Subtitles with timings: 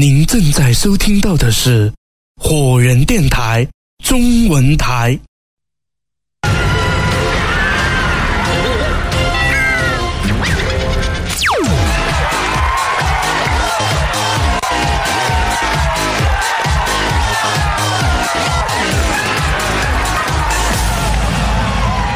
[0.00, 1.92] 您正在收听到的是
[2.40, 3.66] 火人电台
[4.04, 5.18] 中文台。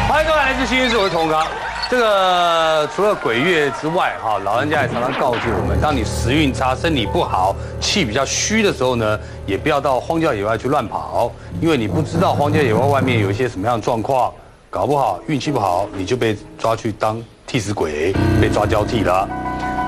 [0.09, 1.72] 欢迎各位来自新闻我是童刚。
[1.93, 14.33] 这个除了鬼月之外，哈，老人家也常常告诉我们，当你时运差、身体不好、气比较虚的时候呢，也不要到荒郊野外去乱跑，因为你不知道荒郊野外外面有一些什么样的状况，
[14.71, 19.29] 搞不好运气不好，你就被抓去当替死鬼，被抓交替了。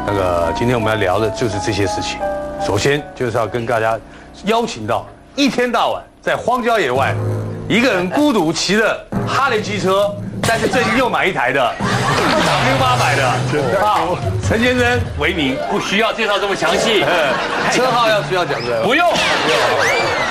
[0.06, 2.18] 那个今天我们要聊的就是这些事情。
[2.62, 3.98] 首先就是要跟大家
[4.44, 7.14] 邀请到一天到晚在荒郊野外，
[7.66, 10.14] 一个人孤独骑着哈雷机车，
[10.46, 13.32] 但是最近又买一台的 W 八百的，
[13.80, 14.16] 好，
[14.46, 17.32] 陈先生为您，不需要介绍这么详细，呃，
[17.72, 18.82] 车号要需要讲的。
[18.82, 19.06] 不用。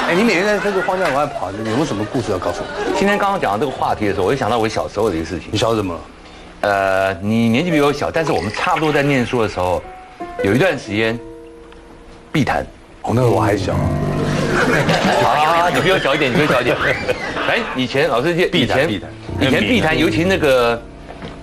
[0.07, 2.93] 哎，你每天在这个荒郊野外跑，有没有什么故事要告诉我？
[2.97, 5.57] 今天刚刚讲到这个话题的时候，我就想到我小时候的一个事情你。
[5.57, 5.99] 晓得什么？
[6.61, 9.81] 呃，你年纪比我小，但是我们差不多在念书的时候，
[10.43, 11.19] 有一段时间，
[12.31, 12.65] 碧潭。
[13.01, 13.73] 哦，那个我还小。
[15.25, 16.77] 啊，你比我小一点，你比我小一点。
[17.49, 19.09] 哎，以前老师记，以前碧潭碧潭
[19.41, 20.81] 以前碧潭，尤其那个，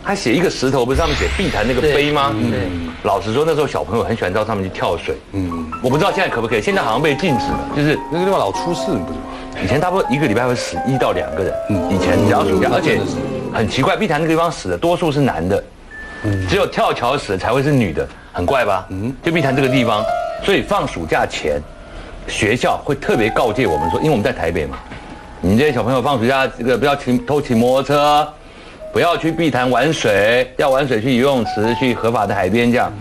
[0.05, 2.33] 他写一个石头，不是上面写碧潭那个碑吗？
[2.35, 2.89] 嗯。
[3.03, 5.17] 老实说，那时候小朋友很喜欢到上面去跳水。
[5.33, 5.67] 嗯。
[5.83, 9.63] 我不知道现在可不可以，现在好像被禁止了，就是那个地方老出事，你不知道？
[9.63, 11.55] 以前差不多一个礼拜会死一到两个人，
[11.91, 12.99] 以前只要暑假，而且
[13.53, 15.63] 很奇怪，碧潭那个地方死的多数是男的，
[16.49, 18.87] 只有跳桥死的才会是女的，很怪吧？
[18.91, 20.03] 嗯，就碧潭这个地方，
[20.43, 21.61] 所以放暑假前，
[22.27, 24.79] 学校会特别告诫我们说，因为我们在台北嘛，
[25.43, 28.29] 你这些小朋友放暑假这个不要骑偷骑摩托车，
[28.93, 32.93] 不要去碧潭玩水，要玩水去游泳池，去合法的海边这样。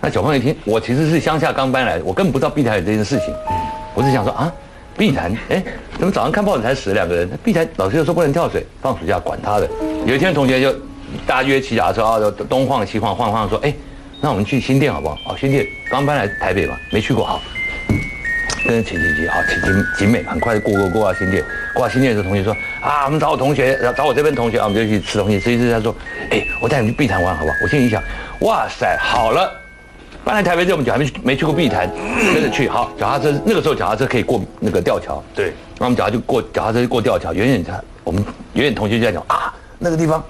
[0.00, 3.32] 那小朋友一听，我其实是乡下刚搬来的，我根本不知道碧潭有这件事情，
[3.94, 4.52] 我是想说啊，
[4.96, 5.62] 碧潭，哎，
[5.96, 7.30] 怎么早上看报纸才死了两个人？
[7.44, 9.68] 碧潭老师又说不能跳水，放暑假管他的。
[10.04, 10.72] 有一天同学就
[11.24, 13.72] 大家约骑脚踏车啊，就东晃西晃晃晃说，哎，
[14.20, 15.16] 那我们去新店好不好？
[15.28, 17.40] 哦，新店刚搬来台北嘛，没去过，好。
[18.66, 19.66] 跟着骑骑骑，好，骑骑
[20.04, 21.44] 景美，很快就过过过到新店。
[21.72, 25.38] 过到新店的，同学说啊，我们找我同学，找我这边同学啊，我们就去吃东西。
[25.38, 25.94] 吃一吃，他说，
[26.30, 27.56] 哎，我带你去碧潭玩好不好？
[27.62, 28.02] 我心里想，
[28.40, 29.50] 哇塞，好了。
[30.24, 31.88] 搬来台北这么久还没没去过碧潭，
[32.34, 32.68] 跟着去。
[32.68, 37.32] 好，脚踏车那个时候脚踏车可以过那个吊桥，对，那我们脚踏就过脚踏车就过吊桥。
[37.32, 40.20] 远远看我们远远同学就在讲啊那个地方，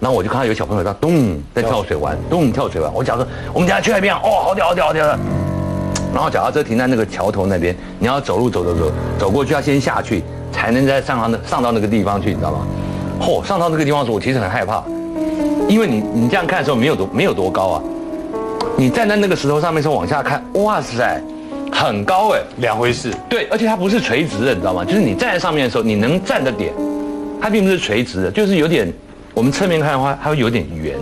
[0.00, 2.92] 然后我就看到有小朋友在咚在跳水玩，咚跳水玩。
[2.92, 5.18] 我讲说我们等下去那边，哦好屌好屌好屌的。
[6.14, 12.66] 然后脚踏车停在那个桥头那边，你要走路走走走走过去，要先下去才能再上到那上到那个地方去，你知道吗？
[13.20, 14.82] 嚯、上到那个地方的时候，我其实很害怕，
[15.68, 17.82] 因为你你这样看的时候没有多没有多高啊，
[18.76, 21.20] 你站在那个石头上面的时候往下看，哇塞，
[21.72, 23.12] 很高哎、两回事。
[23.28, 24.84] 对，而且它不是垂直的，你知道吗？
[24.84, 26.72] 就是你站在上面的时候，你能站的点，
[27.40, 28.92] 它并不是垂直的，就是有点，
[29.34, 30.96] 我们侧面看的话，它会有点圆，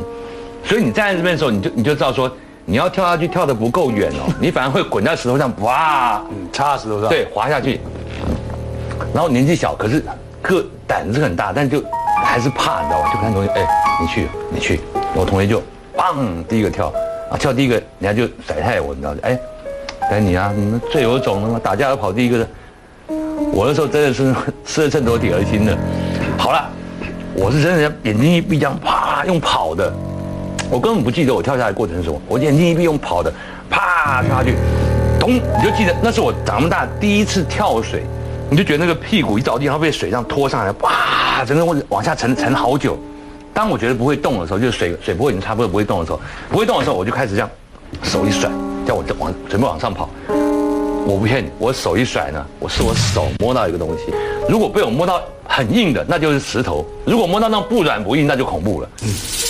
[0.64, 2.30] 所以你站在这边的时候，你就你就知道说，
[2.68, 7.80] 你要跳下去跳得不够远哦， 你反而会滚在石头上，哇，嗯，插在石头上。，对，滑下去。
[9.14, 10.04] 然后年纪小，可是
[10.42, 11.80] 个胆子很大，但就
[12.24, 13.12] 还是怕，你知道吧？
[13.14, 13.66] 就看同学，哎，
[14.00, 14.80] 你去，你去。
[15.14, 15.62] 我同学就，
[15.96, 16.92] 砰，第一个跳，
[17.30, 19.18] 啊，跳第一个，人家就甩太我，你知道吗？
[19.22, 19.38] 哎，
[20.10, 22.48] 该你啊，你们最有种了嘛，打架要跑第一个的。
[23.52, 24.34] 我那时候真的是
[24.64, 25.78] 吃了秤砣铁了心的。
[26.36, 26.68] 好了，
[27.34, 29.92] 我是真的眼睛一闭，这样啪用跑的，
[30.70, 33.32] 我根本不记得我跳下来过程是什么，我眼睛一闭用跑的，
[33.70, 34.54] 啪跳下去，
[35.18, 38.02] 咚，你就记得那是我长这么大第一次跳水，
[38.50, 42.98] 你就觉得那个屁股一着地，然后被水这样拖上来，哇，整个往往下沉沉好久。
[43.54, 47.48] 当我觉得不会动的时候，就是水水波已经差不多不会动的时候，不会动的时候，我就开始这样
[48.02, 48.50] 手一甩，
[48.84, 50.10] 叫我往准备往上跑。
[51.06, 54.12] 我不骗你，我手一甩呢，我是我手摸到一个东西，
[54.48, 58.88] 如果被我摸到很硬的，那就是石头；如果摸到那种不软不硬，那就恐怖了。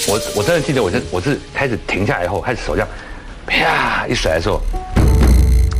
[0.06, 2.88] 我我真的记得，我是我是开始停下来以后，开始手这样，
[3.46, 4.60] 啪一甩的时候，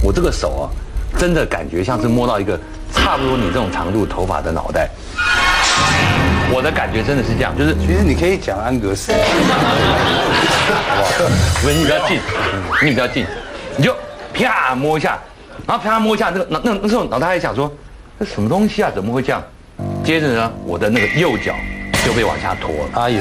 [0.03, 0.64] 我这个手啊，
[1.19, 2.58] 真的感觉像是摸到一个
[2.94, 4.88] 差不多你这种长度头发的脑袋。
[6.50, 9.12] 我的感觉真的是这样，就是其实你可以讲安格斯。
[11.61, 12.19] 不是你比较近，
[12.82, 13.26] 你比较近，
[13.76, 13.94] 你就
[14.32, 15.19] 啪摸一下，
[15.66, 17.70] 然后啪摸一下，那个那那那时候脑袋还想说，
[18.18, 18.90] 这什么东西啊？
[18.94, 19.42] 怎么会这样？
[20.04, 21.54] 接着呢，我的那个右脚
[22.04, 23.02] 就被往下拖了。
[23.02, 23.20] 哎呦，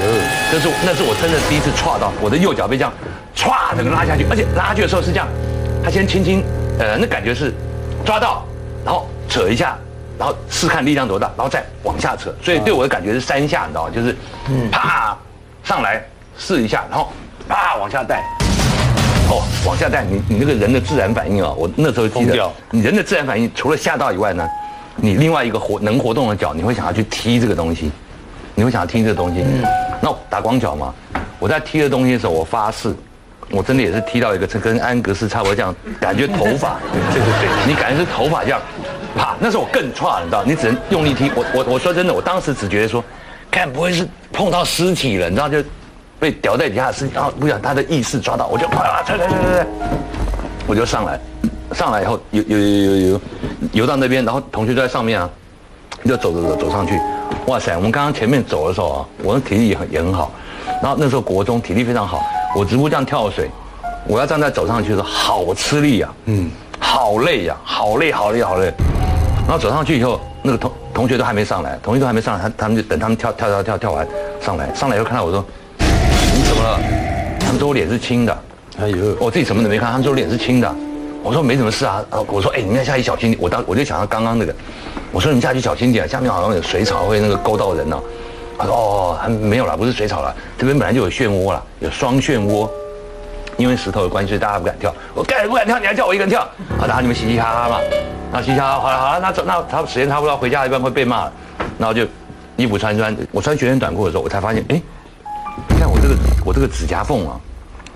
[0.52, 2.94] 这是那是我真的第一次歘到，我的右脚被这样
[3.36, 5.28] 歘整个拉下去，而且拉下去的时候是这样，
[5.84, 6.44] 他先轻轻，
[6.80, 7.54] 呃，那感觉是
[8.06, 8.46] 抓到，
[8.86, 9.76] 然后扯一下，
[10.18, 13.92] 然后试看力量多大，然后再往下扯，所以对我的感觉是三下，你知道吗？
[13.94, 14.16] 就是
[14.72, 15.18] 啪
[15.64, 16.02] 上来
[16.38, 17.12] 试一下，然后
[17.50, 18.24] 啪往下带，
[19.28, 24.48] 哦，往下带，你你那个人的自然反应啊，我那时候记得你人的自然反应除了吓到以外呢，
[24.96, 27.92] 你另外一个活能活动的脚，你会想要去踢这个东西，
[28.54, 29.42] 你会想要踢这个东西。
[29.42, 29.64] 嗯
[30.02, 30.94] 那我打光脚嘛，
[31.40, 32.94] 我在踢这东西的时候，我发誓，
[33.50, 36.78] 我真的也是踢到一个跟安格斯差不多这样，感觉头发，
[37.12, 38.62] 对对对，你感觉是头发这样，
[39.18, 41.32] 啪，那时候我更差，你知道，你只能用力踢。
[41.36, 43.04] 我我我说真的，我当时只觉得说，
[43.50, 45.64] 看不会是碰到尸体了，你知道就。
[46.20, 49.68] 被吊在底下的尸体，然后不想他的意识抓到，我就啪，踩踩踩踩踩，
[50.66, 51.20] 我就上来，
[51.74, 53.22] 上来以后游游游游游
[53.74, 55.30] 游到那边，然后同学就在上面啊，
[56.06, 57.00] 就走走走走上去，
[57.48, 57.76] 哇塞！
[57.76, 60.32] 我们刚刚前面走的时候啊，我的体力也很也很好，
[60.82, 62.24] 然后那时候国中体力非常好，
[62.56, 63.50] 我直播这样跳水，
[64.08, 68.74] 我要站在走上去的时候好吃力呀，嗯，好累呀，好累好累好累，
[69.48, 74.08] 然后走上去以后，那个同同学都还没上来，同学都还没上来，他他们就等他们跳跳跳跳跳完
[74.42, 75.44] 上来，上来以后看到我说。
[76.36, 76.80] 你怎么了？
[77.40, 78.38] 他们说我脸是青的。
[78.78, 80.76] 哎呦，我自己什么都没看，他们说我脸是青的。
[81.24, 82.04] 我说没什么事啊。
[82.28, 83.42] 我说哎，你们下去小心点。
[83.42, 84.54] 我当我就想到刚刚那个，
[85.14, 87.98] 我说你们下去小心点，下面好像有水草会那个勾到人呢。
[88.58, 92.70] 他说哦，还没有了，不是水草了，这边本来就有漩涡了，有双漩涡。
[93.56, 94.94] 因为石头的关系，所以大家不敢跳。
[95.14, 95.80] 我敢不敢跳？
[95.80, 96.42] 你还叫我一个人跳？
[96.78, 97.80] 好，然后你们嘻嘻哈哈嘛。
[98.34, 101.32] 然后嘻嘻哈哈，好了好了，那走那他时间差不多，回家一般会被骂。
[101.78, 102.06] 然后就
[102.58, 104.82] 衣服穿穿，我穿学生短裤的时候，我才发现哎。
[106.08, 106.16] 这个
[106.46, 107.40] 我这个指甲缝啊，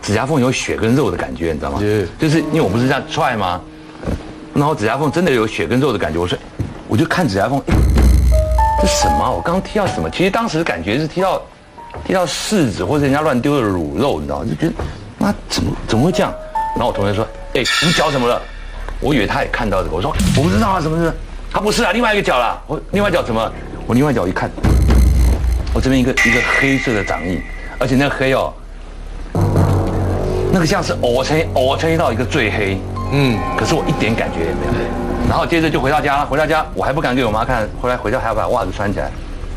[0.02, 1.80] 指甲缝有血跟肉的感觉，你知道吗？
[2.18, 3.62] 就是因为我不是这样踹吗？
[4.56, 6.18] 然后指甲缝真的有血跟肉的感觉。
[6.18, 6.36] 我说，
[6.88, 7.62] 我就看指甲缝，
[8.82, 9.32] 这什么？
[9.32, 10.10] 我刚踢到什么？
[10.10, 11.40] 其实当时感觉是踢到
[12.04, 14.46] 踢到柿子或者人家乱丢的卤肉，你知道吗？
[14.50, 14.74] 就觉得
[15.20, 16.34] 那怎么怎么会这样？
[16.74, 17.24] 然后我同学说，
[17.54, 18.42] 哎，你脚怎么了？
[19.02, 21.14] 我以为他也看到这个，我说我不知道啊，什么是？
[21.52, 22.60] 他不是啊，另外一个脚啦。
[22.66, 23.52] 我另外脚怎么？
[23.86, 24.50] 我另外脚一看。
[25.72, 27.40] 我这边一个一个黑色的掌印，
[27.80, 28.52] 而且那个黑哦，
[30.52, 32.78] 那个像是我成我成到一个最黑，
[33.14, 34.74] 嗯，可是我一点感觉也没有。
[35.30, 39.10] 然后接着就回到家，回到家我还不敢给我妈看，后来回家还要把袜子穿起来，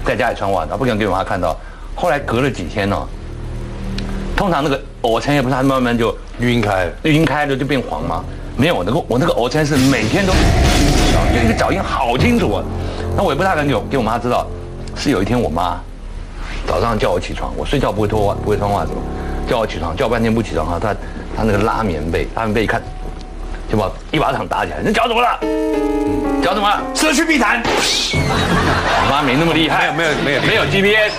[0.04, 1.56] 在家里穿袜子，不敢给我妈看到。
[1.96, 2.96] 后来隔了几天呢，
[4.36, 8.22] 通常那个我成也不是它慢慢就晕开，晕开了就变黄嘛？
[8.56, 12.62] 没有，我那个我那个我成是每天都，就一个脚印好清楚啊。
[13.16, 14.46] 那我也不太敢给我给我妈知道，
[14.94, 15.80] 是有一天我妈。
[16.67, 18.91] 早上叫我起床，我睡觉不会脱袜，不会穿袜子？
[19.49, 20.94] 叫我起床，叫半天不起床哈，他
[21.37, 22.81] 他那个拉棉被，拉棉被一看，
[23.70, 24.79] 就把一巴掌打起来。
[24.82, 25.29] 你脚怎么了？
[26.43, 26.81] 脚怎么了？
[26.94, 27.61] 失去地毯。
[27.64, 31.12] 我妈没那么厉害，没有没有没有 GPS。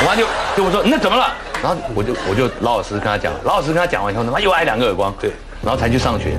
[0.00, 0.26] 我妈就
[0.56, 1.32] 就我说那怎么了？
[1.62, 5.12] 然后我就我就老老实实跟他讲，老老实实跟他讲完以后，他妈又挨两个耳光。
[5.20, 5.30] 对，
[5.62, 6.36] 然后才去上学。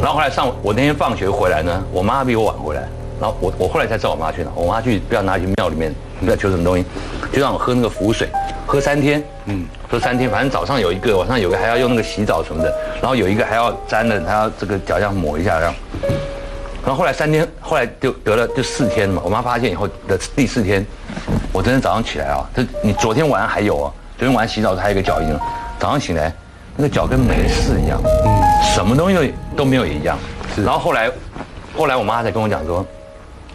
[0.00, 2.82] 然后后来上我那天放学回来呢，我妈比我晚回来。
[3.20, 6.84] 然后我我后来才知道我妈去哪，我妈去不知道哪去庙里面，不知道求什么东西，
[7.32, 8.28] 就让我喝那个符水，
[8.66, 15.74] 喝三天，嗯，喝三天，反正早上有一个，晚上有个，还要用那个洗澡什么的，然后有一个还要沾的，还要这个脚上抹一下这样。
[16.82, 20.84] 然后后来三天，后来就得了就四天嘛，我妈发现以后的第四天，
[21.52, 25.28] 我真的早上起来啊，这你昨天晚上还有啊，昨天晚上洗澡还有一个脚印，
[25.78, 26.30] 早上醒来
[26.76, 28.42] 那个脚跟没事一样，嗯，
[28.74, 30.18] 什么东西都没有一样，
[30.56, 31.10] 然后后来，
[31.76, 32.84] 后来我妈才跟我讲说。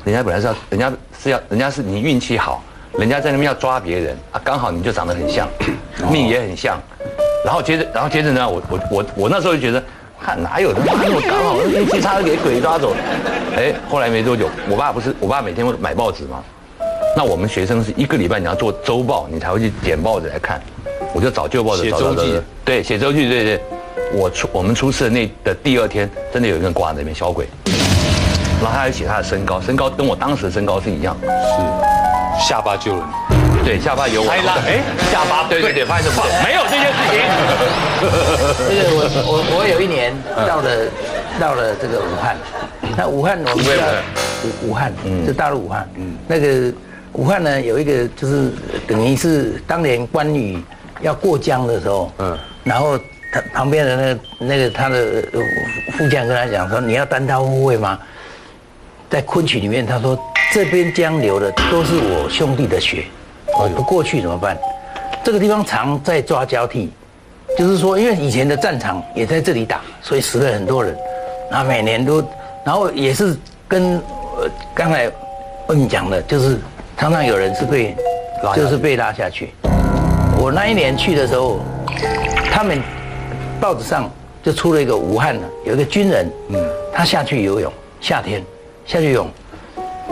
[0.10, 0.92] 人家本来是要，人家
[1.22, 2.64] 是要，人家是你运气好，
[2.98, 5.48] 人家在那边要抓别人啊，刚好你就长得很像，
[6.12, 6.80] 命也很像，
[7.46, 9.84] 然后接着，然后接着呢，我我我我那时候就觉得，
[10.20, 12.96] 看哪有他妈那么刚好运气差给鬼抓走，
[13.56, 16.44] 哎，后来没多久，我爸不是，我爸每天会买报纸吗？
[17.16, 20.60] 那我们学生是一个礼拜你要做周报，你才会去捡报纸来看，
[21.14, 23.62] 我就找旧报纸，写周记，对，写周记，对对，
[24.12, 27.48] 我出我们出事的那的第二天，真的有一个人挂在那边，小鬼。
[28.62, 33.10] 然后他还写他的身高，身高跟我当时的身高是一样，是下巴救了。
[33.30, 34.40] 你，对，下巴有我，哎，
[35.10, 36.24] 下巴对对对，发现什么？
[36.44, 37.20] 没有这件事情。
[38.68, 40.14] 这个我我我有一年
[40.46, 40.70] 到了
[41.40, 42.38] 到了这个武汉，
[42.98, 43.72] 那武汉我们叫
[44.44, 44.94] 武武汉，
[45.26, 46.74] 就大陆武汉，嗯，那个
[47.14, 48.52] 武汉呢有一个就是
[48.86, 50.62] 等于是当年关羽
[51.00, 53.00] 要过江的时候，嗯，然后
[53.32, 55.24] 他旁边的那个那个他的
[55.94, 57.98] 副将跟他讲说，你要单刀赴会吗？
[59.10, 60.18] 在昆曲里面，他说
[60.54, 63.06] 这边江流的都是我兄弟的血，
[63.60, 64.56] 我不过去怎么办？
[65.24, 66.92] 这个地方常在抓交替，
[67.58, 70.96] 就是说，因为以前的战场也在这里打，所以死了很多人。
[71.52, 72.24] 那每年都，
[72.64, 73.36] 然后也是
[73.68, 73.98] 跟
[74.38, 75.12] 呃刚才
[75.68, 76.60] 问讲的，就是
[76.96, 77.96] 常常有人是被，
[78.56, 79.50] 就是被拉下去。
[80.38, 81.60] 我那一年去的时候，
[82.52, 82.80] 他们
[83.60, 84.10] 报纸上
[84.44, 86.64] 就出了一个武汉的有一个军人，嗯，
[86.94, 88.44] 他下去游泳，夏天。
[88.90, 89.30] 下去泳，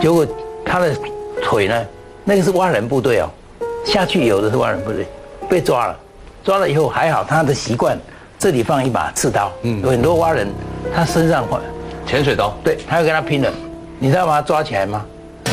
[0.00, 0.24] 结果
[0.64, 0.94] 他的
[1.42, 1.84] 腿呢？
[2.22, 3.28] 那个是蛙人部队哦，
[3.84, 5.04] 下去游的是蛙人部队，
[5.50, 5.96] 被抓了。
[6.44, 7.98] 抓了以后还好，他的习惯
[8.38, 10.46] 这里放一把刺刀，嗯有很多蛙人，
[10.94, 11.60] 他身上换，
[12.06, 13.52] 潜水刀，对，他要跟他拼了，
[13.98, 15.04] 你知道把他抓起来吗？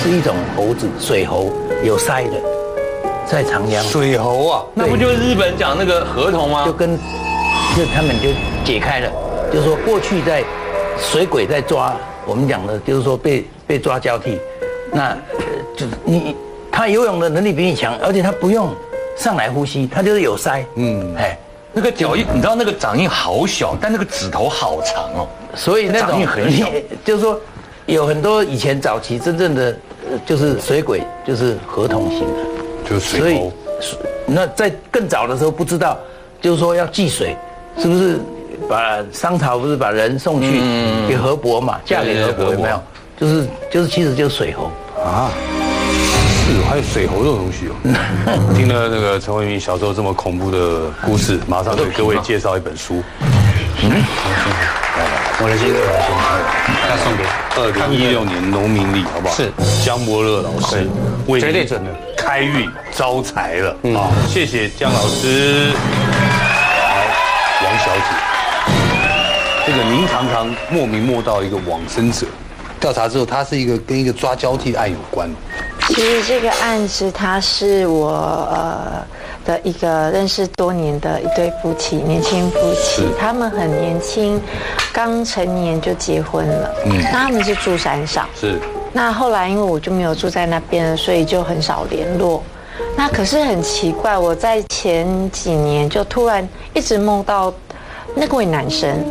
[0.03, 1.51] 是一种猴子，水猴，
[1.83, 2.35] 有鳃的，
[3.25, 6.71] 在长江，水猴啊，那不就是日本讲那个河童吗就？
[6.71, 6.95] 跟，
[7.75, 8.29] 就他们就
[8.63, 9.11] 解开了，
[9.51, 10.43] 就是说过去在
[10.97, 14.39] 水鬼在抓，我们讲的就是说被被抓交替，
[14.91, 16.35] 那呃就是你
[16.71, 18.69] 他游泳的能力比你强，而且他不用
[19.17, 21.37] 上来呼吸，他就是有鳃，嗯，哎，
[21.73, 25.27] 那个脚印，你知道那个掌印好小，但那个指头好长哦。
[25.55, 26.67] 所以那种掌印很小
[27.03, 27.39] 就是说
[27.85, 29.77] 有很多以前早期真正的
[30.11, 32.89] 呃就是水鬼，就是合同型的。
[32.89, 33.53] 就是所以水猴。
[33.81, 35.97] 水那在更早的时候不知道，
[36.41, 37.35] 就是说要忌水，
[37.77, 38.19] 是不是
[38.69, 40.61] 把商朝不是把人送去
[41.07, 42.81] 给河伯嘛，嫁给河伯有没有？
[43.17, 44.71] 就是就是其实就是水猴，
[45.01, 45.31] 啊，
[46.45, 47.75] 是还有水猴这种东西哦。
[48.55, 53.01] 听了那个陈慧明小时候这么恐怖的故事，马上给各位介绍一本书。
[53.83, 54.03] 嗯
[55.37, 56.15] 我的心，我的心，
[56.89, 57.23] 要送给
[57.57, 59.35] 二零一六年农民历，好不好？
[59.35, 59.51] 是
[59.83, 60.87] 江伯乐老师
[61.27, 64.11] 为绝对准的开运招财了啊！
[64.29, 65.71] 谢谢江老师。
[69.65, 72.27] 这个您常常莫名摸到一个往生者，
[72.79, 75.27] 调查之后，他是一个跟一个抓交替案有关。
[75.87, 78.09] 其实这个案子，他是我
[78.53, 79.03] 呃
[79.43, 84.39] 的一个认识多年的一对夫妻，年轻夫妻，他们很年轻，
[84.93, 86.71] 刚成年就结婚了。
[86.85, 88.59] 嗯，那他们是住山上，是
[88.93, 92.43] 那后来因为我就没有住在那边了，所以就很少联络。
[92.95, 97.51] 那可是很奇怪，我在前几年就突然一直梦到
[98.15, 99.03] 那位男生，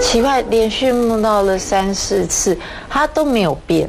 [0.00, 2.56] 奇怪，连续梦到了三四次，
[2.88, 3.88] 他都没有变。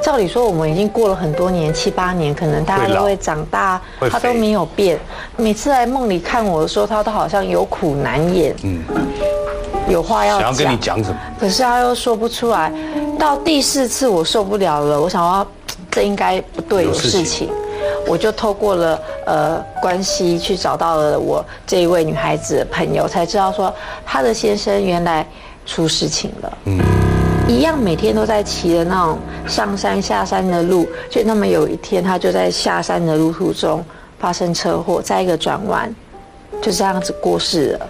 [0.00, 4.98] 照理说，我们已经过了很多年，七八年，可能大家会老都会长大，他都没有变。
[5.36, 8.82] 每次来梦里看我的时候，他都好像有苦难言，嗯，
[9.88, 11.02] 有话要想要跟你讲。
[11.02, 11.16] 什么？
[11.40, 12.70] 可是他又说不出来。
[13.18, 15.46] 到第四次我受不了了，我想要
[15.90, 17.48] 这应该不对，有有事情事情，
[18.06, 23.72] 我就透过了呃关系去找到了我这一位女孩子的朋友，才知道说
[24.04, 25.26] 她的先生原来
[25.66, 26.58] 出事情了。
[26.64, 26.80] 嗯。
[27.48, 33.84] 一样每天都在骑的那种上山下山的路，就那么有一天，他就在下山的路途中
[34.18, 35.88] 发生车祸，在一个转弯，
[36.60, 37.86] 就这样子过世了。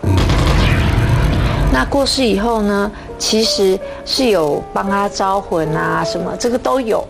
[1.72, 7.02] 那过世以后呢，其实是有帮他招魂啊，什么这个都有。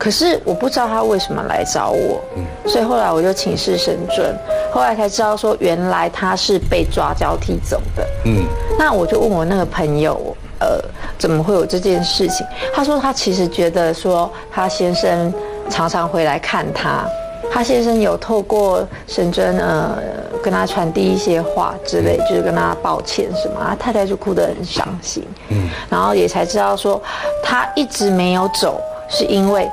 [0.00, 2.22] 可是我不知道他为什么来找我，
[2.66, 4.34] 所以后来我就请示神尊，
[4.72, 8.06] 后来才知道说原来他是被抓交替走的。
[8.24, 8.46] 嗯，
[8.78, 10.80] 那我就问我那个朋友，呃，
[11.18, 12.46] 怎么会有这件事情？
[12.74, 15.30] 他说他其实觉得说他先生
[15.68, 17.04] 常常回来看他，
[17.52, 19.98] 他先生有透过神尊呃
[20.42, 25.22] 跟他传递一些话之类，就是跟他抱歉什么，他太太就哭得很伤心。
[25.50, 26.98] 嗯，然后也才知道说
[27.42, 28.80] 他一直没有走，
[29.10, 29.68] 是因为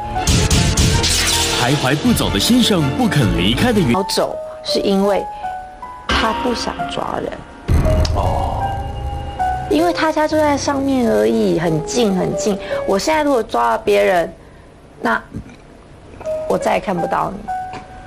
[1.61, 5.23] 徘徊不走的先生不肯离开的原没有走是因为
[6.07, 7.31] 他不想抓人。
[8.15, 8.63] 哦，
[9.69, 12.57] 因为他家就在上面而已，很近很近。
[12.87, 14.33] 我现在如果抓了别人，
[14.99, 15.21] 那
[16.49, 17.39] 我再也看不到你。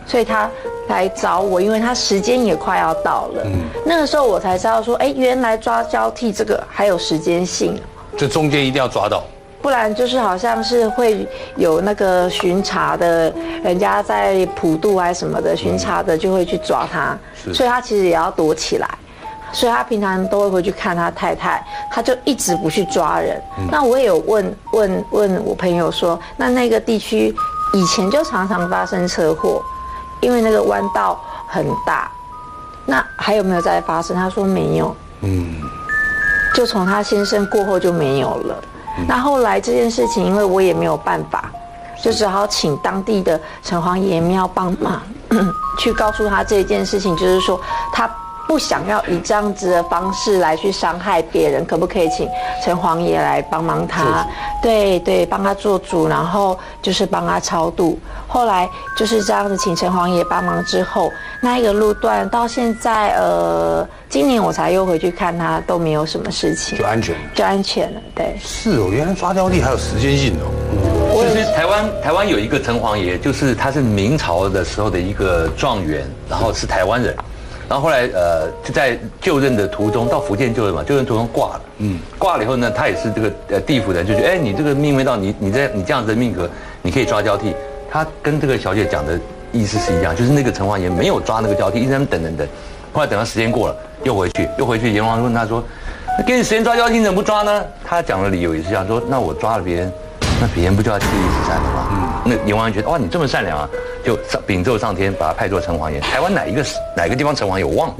[0.06, 0.50] 所以他
[0.88, 3.46] 来找我，因为他时间也快要到了。
[3.86, 7.80] 那个时候我才知道说，哎，原来抓交替这个还有时间性。
[8.18, 9.22] 这中间一定要抓到。
[9.62, 17.18] 不然就是好像是会有那个巡查的，人家在普渡还是什么的巡查的就会去抓他，
[17.52, 18.88] 所以他其实也要躲起来，
[19.52, 23.40] 所以他平常都会回去看他太太，他就一直不去抓人。
[23.70, 27.34] 那我也有问问问我朋友说，那那个地区
[27.74, 29.62] 以前就常常发生车祸，
[30.20, 32.10] 因为那个弯道很大，
[32.86, 34.16] 那还有没有再发生？
[34.16, 34.96] 他说没有。
[35.20, 35.54] 嗯
[36.52, 38.64] 就从他先生过后就没有了。
[39.06, 41.50] 那后来这件事情，因为我也没有办法，
[42.02, 45.00] 就只好请当地的城隍爷庙帮忙，
[45.78, 47.60] 去告诉他这件事情，就是说
[47.92, 48.10] 他
[48.50, 52.28] 不想要以这样子的方式来去伤害别人，可不可以请
[52.64, 54.26] 城隍爷来帮忙他？
[54.60, 57.96] 对对，帮他做主，然后就是帮他超度。
[58.26, 67.14] 后来就是这样子，请城隍爷帮忙之后，那一个路段到现在，呃，今年我才又回去看他，都没有什么事情就，安全。
[67.32, 68.00] 就安全了。
[68.16, 71.24] 对，是哦，原来抓交替还有时间性的哦。
[71.32, 77.14] 其实台湾台湾有一个城隍爷，就是他是明朝的时候的一个状元，然后是台湾人，
[77.70, 86.50] 然后后来呃就在就任的途中到福建就任嘛，就任途中挂了，嗯，挂了以后呢，他也是这个呃地府人就觉得，哎，你这个命没到，你你在你这样子的命格，
[86.82, 87.54] 你可以抓交替。
[87.88, 89.16] 他跟这个小姐讲的
[89.52, 92.48] 意思是一样，就是那个城隍爷没有抓那个交替，一直在那等等等，
[92.92, 94.92] 后来等到时间过了，又回去，又回去。
[94.92, 95.62] 阎王问他说
[96.18, 99.92] ：“那给你时间抓妖精，怎么不抓呢？”他讲的理由也是这样说：“那我抓了别人，
[100.40, 101.79] 那别人不就要弃义死山了吗？”
[102.24, 103.68] 嗯，那阎王觉得哇，你这么善良啊，
[104.04, 106.00] 就上禀奏上天，把他派做城隍爷。
[106.00, 106.64] 台湾哪一个
[106.96, 107.94] 哪一个地方城隍爷我忘了，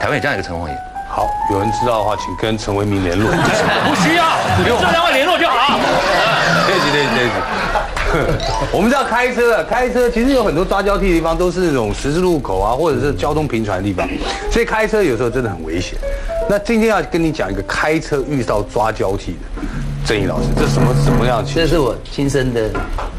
[0.00, 0.76] 台湾有这样一个城隍爷。
[1.08, 3.28] 好，有人知道的话，请跟陈为民联络。
[3.84, 4.24] 不需要，
[4.64, 5.76] 这两位联络就好。
[6.68, 7.36] 对不起，对不起，对不起。
[8.72, 14.08] 我们知道开车啊，开车其实有很多抓交替的地方，都是那种十字路口啊，或者是交通频传的地方，
[14.52, 15.98] 所以开车有时候真的很危险。
[16.48, 19.62] 那今天要跟你讲一个开车遇到抓交替的，
[20.10, 22.62] 郑毅老师，这什么什么样这是我亲身的，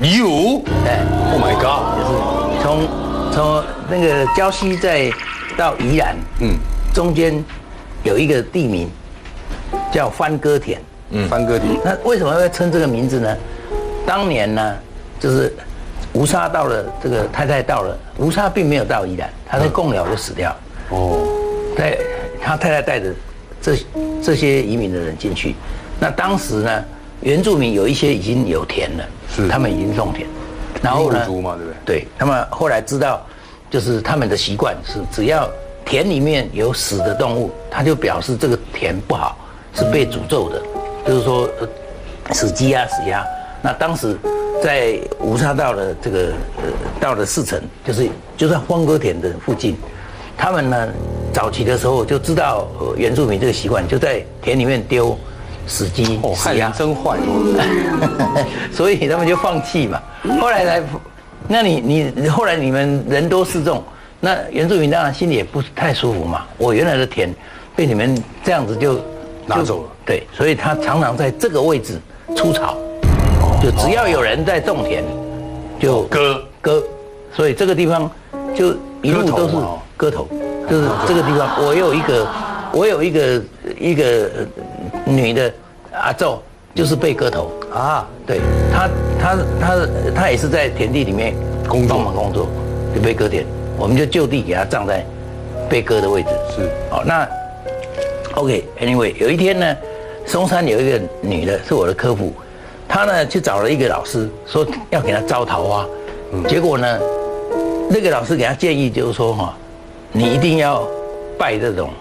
[0.01, 0.99] 有哎
[1.31, 1.95] ，？Oh my god！
[1.97, 5.09] 就是从从那个礁溪再
[5.55, 6.57] 到宜兰，嗯，
[6.93, 7.41] 中间
[8.03, 8.89] 有一个地名
[9.89, 10.81] 叫番歌田。
[11.11, 13.37] 嗯，翻哥田，那为什么会称这个名字呢？
[14.05, 14.75] 当年呢，
[15.17, 15.53] 就是
[16.11, 20.53] 吴沙到了，这个太太到了，吴沙并没有到宜兰，他在贡寮就死掉。
[20.89, 21.25] 哦，
[21.73, 21.97] 带
[22.43, 23.13] 他太太带着
[23.61, 23.77] 这
[24.21, 25.55] 这些移民的人进去。
[26.01, 26.83] 那当时呢，
[27.21, 30.27] 原住民有一些已经有田了，是他们已经种田，
[30.81, 31.99] 然后呢嘛，对不对？
[31.99, 33.23] 对他们后来知道，
[33.69, 35.47] 就是他们的习惯是，只要
[35.85, 39.37] 田里面有死的动物，他就表示这个田不好，
[39.75, 40.59] 是被诅咒的，
[41.05, 41.69] 就是说呃
[42.33, 43.23] 死鸡啊、死鸭。
[43.61, 44.17] 那当时
[44.63, 46.63] 在五沙道的这个呃
[46.99, 49.77] 到了四城，就是就在荒歌田的附近，
[50.35, 50.89] 他们呢
[51.31, 55.15] 早期的时候就知道、呃原住民这个习惯，就在田里面丢
[55.67, 56.73] 死鸡、哦，死鸭汉人。
[56.77, 57.17] 真坏。
[58.71, 60.01] 所以他们就放弃嘛。
[60.39, 60.83] 后来才，
[61.47, 63.83] 那你你后来你们人多势众，
[64.19, 66.43] 那原住民当然心里也不太舒服嘛。
[66.57, 67.33] 我原来的田
[67.75, 69.01] 被你们这样子就就
[69.47, 71.99] 拿走了对，所以他常常在这个位置
[72.35, 72.77] 出草，
[73.61, 75.03] 就只要有人在种田，
[75.79, 76.83] 就割割，
[77.33, 78.09] 所以这个地方
[78.55, 79.55] 就一路都是
[79.97, 80.27] 割头
[80.69, 81.65] 就是这个地方。
[81.65, 82.27] 我有一个，
[82.71, 83.43] 我有一个
[83.79, 84.45] 一个呃
[85.05, 85.53] 女的
[85.93, 86.39] 阿昼，
[86.73, 87.51] 就是被割头。
[87.73, 88.39] 啊，对
[88.73, 88.89] 他，
[89.19, 91.33] 他他他也是在田地里面
[91.69, 92.47] 工作帮忙工作，
[92.93, 93.45] 就被割田，
[93.77, 95.05] 我们就就地给他葬在
[95.69, 96.29] 被割的位置。
[96.53, 97.25] 是好，那
[98.35, 99.75] OK，Anyway，、有一天呢，
[100.25, 102.33] 松山有一个女的，是我的客户，
[102.87, 105.85] 她呢去找了一个老师，说要给她招桃花，
[106.47, 106.99] 结果呢，
[107.89, 109.53] 那个老师给她建议就是说哈，
[110.11, 110.85] 你一定要
[111.37, 112.00] 拜这种呃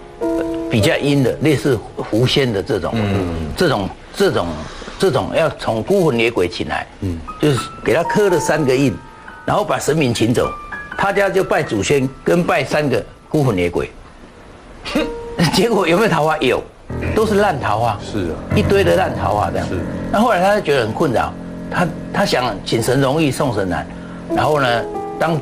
[0.71, 2.93] 比较阴的，类似狐仙的这种，
[3.57, 4.47] 这种这种
[4.97, 8.95] 这种要从孤魂野鬼请来，嗯，就是给他刻了三个印，
[9.45, 10.49] 然后把神明请走，
[10.97, 13.91] 他家就拜祖先跟拜三个孤魂野鬼，
[15.53, 16.37] 结果有没有桃花？
[16.37, 16.63] 有，
[17.13, 19.67] 都是烂桃花，是啊，一堆的烂桃花这样。
[19.67, 19.75] 是
[20.11, 21.33] 那后来他就觉得很困扰，
[21.69, 23.85] 他他想请神容易送神难，
[24.33, 24.83] 然后呢，
[25.19, 25.39] 当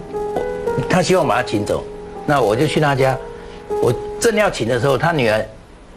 [0.89, 1.83] 他希望把他请走，
[2.25, 3.15] 那我就去他家，
[3.81, 5.45] 我正要请的时候，他女儿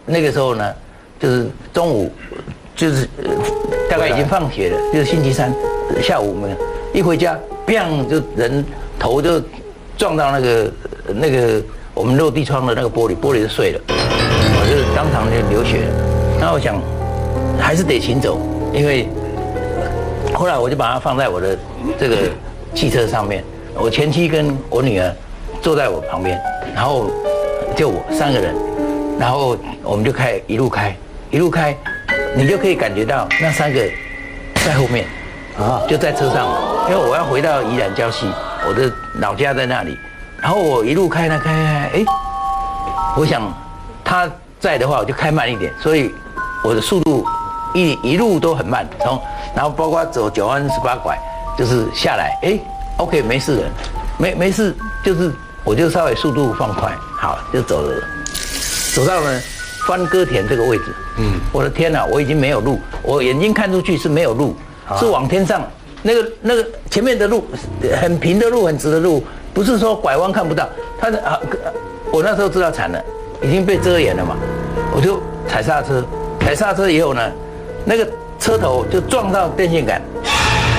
[0.07, 0.75] 那个时候呢，
[1.19, 2.11] 就是中午，
[2.75, 3.09] 就是、
[3.91, 5.53] 大概已经放学了，就是星期三
[6.01, 6.57] 下午我们
[6.93, 8.65] 一回家，砰就人
[8.99, 9.43] 头就
[9.97, 10.73] 撞到那个
[11.09, 11.63] 那个
[11.95, 16.39] 我们落地窗的那个玻璃，玻璃就碎了，我就当场就流血了。
[16.41, 16.81] 那我想
[17.59, 18.41] 还是得请走，
[18.73, 19.09] 因为
[20.33, 21.57] 后来我就把它放在我的
[21.99, 22.17] 这个
[22.75, 25.15] 汽车上面，我前妻跟我女儿
[25.61, 26.41] 坐在我旁边，
[26.75, 27.11] 然后
[27.73, 28.55] 就我三个人，
[29.19, 30.95] 然后我们就开一路开
[31.31, 31.75] 一路开，
[32.37, 33.81] 你就可以感觉到那三个
[34.65, 35.07] 在后面
[35.59, 36.47] 啊，就在车上，
[36.89, 38.27] 因为我要回到宜兰礁溪，
[38.69, 39.97] 我的老家在那里，
[40.41, 42.05] 然后我一路开呢开开开，哎，
[43.17, 43.43] 我想
[44.05, 44.31] 他
[44.61, 46.15] 在的话，我就开慢一点，所以
[46.63, 47.27] 我的速度
[47.75, 49.21] 一一路都很慢，从
[49.55, 51.19] 然后包括走九弯十八拐，
[51.57, 52.59] 就是下来，哎
[52.99, 53.63] ，OK 没事的，
[54.19, 55.33] 没没事，就是
[55.65, 58.03] 我就稍微速度放快，好就走了，
[58.93, 59.41] 走到了
[59.87, 60.85] 翻歌田这个位置，
[61.19, 64.57] 嗯，我的天哪，我已经没有路，我眼睛看出去是没有路，
[64.99, 65.63] 是往天上
[66.03, 67.47] 那个那个前面的路
[68.01, 71.39] 很平的路，很直的路，不是说拐弯看不到，他的啊，
[72.11, 73.01] 我那时候知道惨了，
[73.41, 74.37] 已经被遮掩了嘛，
[74.93, 76.05] 我就踩刹车，
[76.41, 77.23] 踩刹车以后呢，
[77.85, 78.05] 那个
[78.41, 80.03] 车头就撞到电线杆，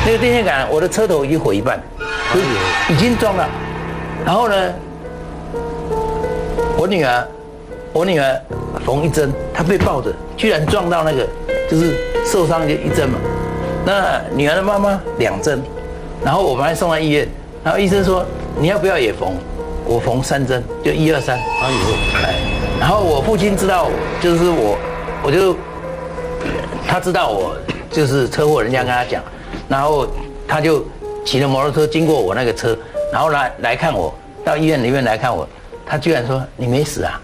[0.05, 1.81] 那个电线杆我的车头已经毁一半，
[2.33, 3.47] 就是已经撞了，
[4.25, 4.55] 然后呢，
[6.83, 7.25] 我女儿，
[7.93, 8.41] 我女儿
[8.85, 11.25] 缝一针，她被抱着，居然撞到那个，
[11.71, 13.17] 就是受伤就一针嘛。
[13.85, 15.63] 那女儿的妈妈两针，
[16.25, 17.25] 然后我们还送到医院，
[17.63, 18.25] 然后医生说
[18.59, 19.33] 你要不要也缝？
[19.85, 21.37] 我缝三针，就一二三。
[21.37, 22.35] 哎呦，哎，
[22.81, 23.87] 然后我父亲知道，
[24.21, 24.77] 就是我，
[25.23, 25.55] 我就
[26.85, 27.55] 他知道我
[27.89, 29.23] 就是车祸，人家跟他讲，
[29.69, 30.05] 然后
[30.45, 30.83] 他就
[31.23, 32.77] 骑着摩托车经过我那个车，
[33.09, 35.47] 然后来来看我，到医院里面来看我，
[35.85, 37.21] 他居然说你没死啊，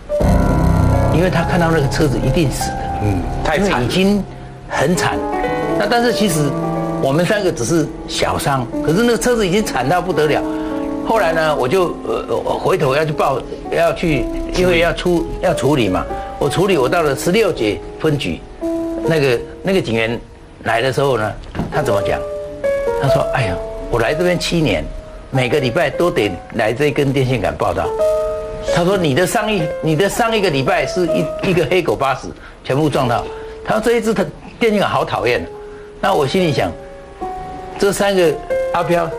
[1.13, 3.83] 因为他看到那个车子一定死的，嗯，太惨。
[3.83, 4.23] 已经
[4.67, 5.17] 很惨。
[5.77, 6.49] 那但是其实
[7.01, 10.41] 我们三个只是小伤，可是那个车子已经惨到不得了。
[11.07, 13.41] 后来呢，我就呃我回头要去报，
[13.71, 16.05] 要去，因为要出要处理嘛。
[16.37, 18.39] 我处理，我到了十六节分局，
[19.05, 20.19] 那个那个警员
[20.63, 21.33] 来的时候呢，
[21.71, 22.19] 他怎么讲？
[23.01, 23.55] 他说：“哎呀，
[23.89, 24.83] 我来这边七年，
[25.31, 27.87] 每个礼拜都得来这根电线杆报道。”
[28.75, 32.27] 他说：“你的上一你的上一个礼拜是一一个黑狗巴士
[32.63, 33.25] 全部撞到。”
[33.65, 34.23] 他说：“这一只它
[34.59, 35.45] 电线杆好讨厌。”
[36.01, 36.71] 那我心里想，
[37.77, 38.33] 这三个
[38.73, 39.09] 阿飘，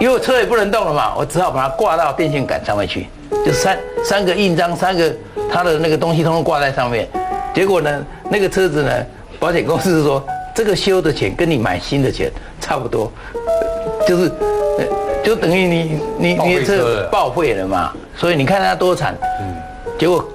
[0.00, 3.06] 因为我车也不能动了嘛，我只好把它挂到电线杆上面去，
[3.44, 5.14] 就三三个印章，三个
[5.50, 7.06] 他的那个东西通通挂在上面。
[7.54, 9.06] 结果呢，那个车子呢，
[9.38, 13.12] 保险公司是说这个修的钱跟你买新的钱差不多，
[14.06, 14.32] 就是
[14.78, 14.84] 呃
[15.24, 19.16] 就等于你你你的车报废了嘛，所以你看它多惨。
[19.98, 20.28] 结果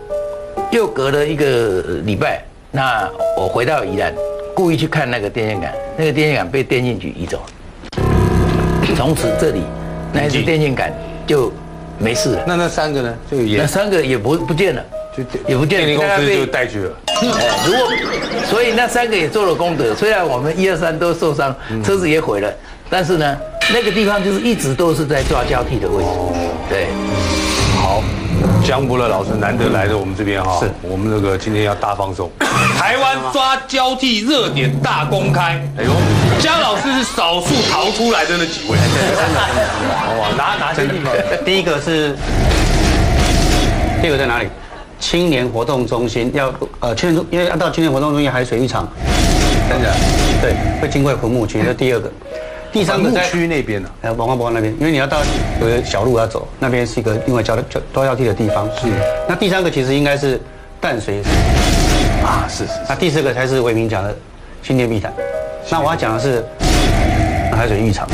[0.72, 4.14] 又隔了一个礼拜，那我回到宜兰，
[4.56, 7.42] 故意去看那个电线杆，那个电线杆被电信局移走，
[8.96, 9.62] 从此这里
[10.14, 10.94] 那一只电线杆
[11.26, 11.52] 就
[11.98, 12.44] 没事了。
[12.48, 13.14] 那那三个呢？
[13.30, 14.82] 就也那三个也不不见了，
[15.18, 16.92] 就也不见了电力公司就带去了。
[17.08, 17.92] 哎，如果
[18.46, 22.50] 所以那三个也做了功德，虽然我们一二三都受伤，车子也毁了，
[22.90, 23.38] 但是呢，
[23.74, 26.10] 那个地方就是一直都是在抓交替的位置。
[26.70, 26.88] 对，
[27.76, 28.02] 好，
[28.66, 32.32] 江伯乐老师难得来到我们这边哈，是我们那个今天要大放送，
[32.78, 35.62] 台湾抓交替热点大公开。
[35.78, 35.92] 哎呦，
[36.40, 38.78] 江老师是少数逃出来的那几位，
[40.18, 41.14] 哇， 哪哪些地方？
[41.44, 42.16] 第一个是，
[44.02, 44.48] 第二个在哪里？
[45.00, 48.88] 青年活动中心要呃青年中，因为要到青年活动中心海水浴场，
[49.70, 49.94] 真的，
[50.42, 52.12] 对，会经过坟墓区，这是第二个。
[52.78, 53.90] 第三个在区那边呢？
[54.04, 55.18] 哎文化博那边，因为你要到
[55.60, 58.70] 有个小路要走，那边是一个另外交交多交替的地方。
[58.76, 58.88] 是。
[59.28, 60.40] 那第三个其实应该是
[60.80, 61.24] 淡水
[62.24, 64.16] 啊，是是，那第四个才是伟明讲的
[64.62, 65.12] 新店碧潭。
[65.72, 66.46] 那我要讲的是
[67.52, 68.08] 海水浴场。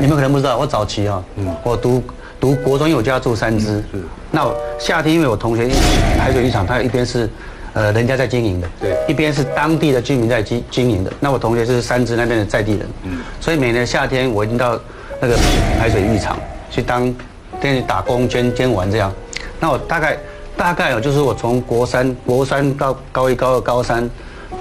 [0.00, 1.20] 你们可能不知道，我早期啊，
[1.64, 2.00] 我读
[2.38, 3.82] 读国中，因为我家住三支。
[3.90, 5.68] 是那夏天因为我同学
[6.16, 7.28] 海水浴场，它有一边是
[7.76, 11.12] 呃人家在经营的，对一边是当地的居民在经经营的。
[11.20, 14.80] 那我同学是三支那边的在地人，嗯，所以每年夏天我一定到
[15.20, 15.36] 那个
[15.78, 16.38] 海水浴场
[16.70, 17.14] 去当
[17.60, 19.12] 店里打工兼兼玩这样。
[19.60, 20.16] 那我大概
[20.56, 24.08] 大概哦，就是我从国三国三到高一高二高三，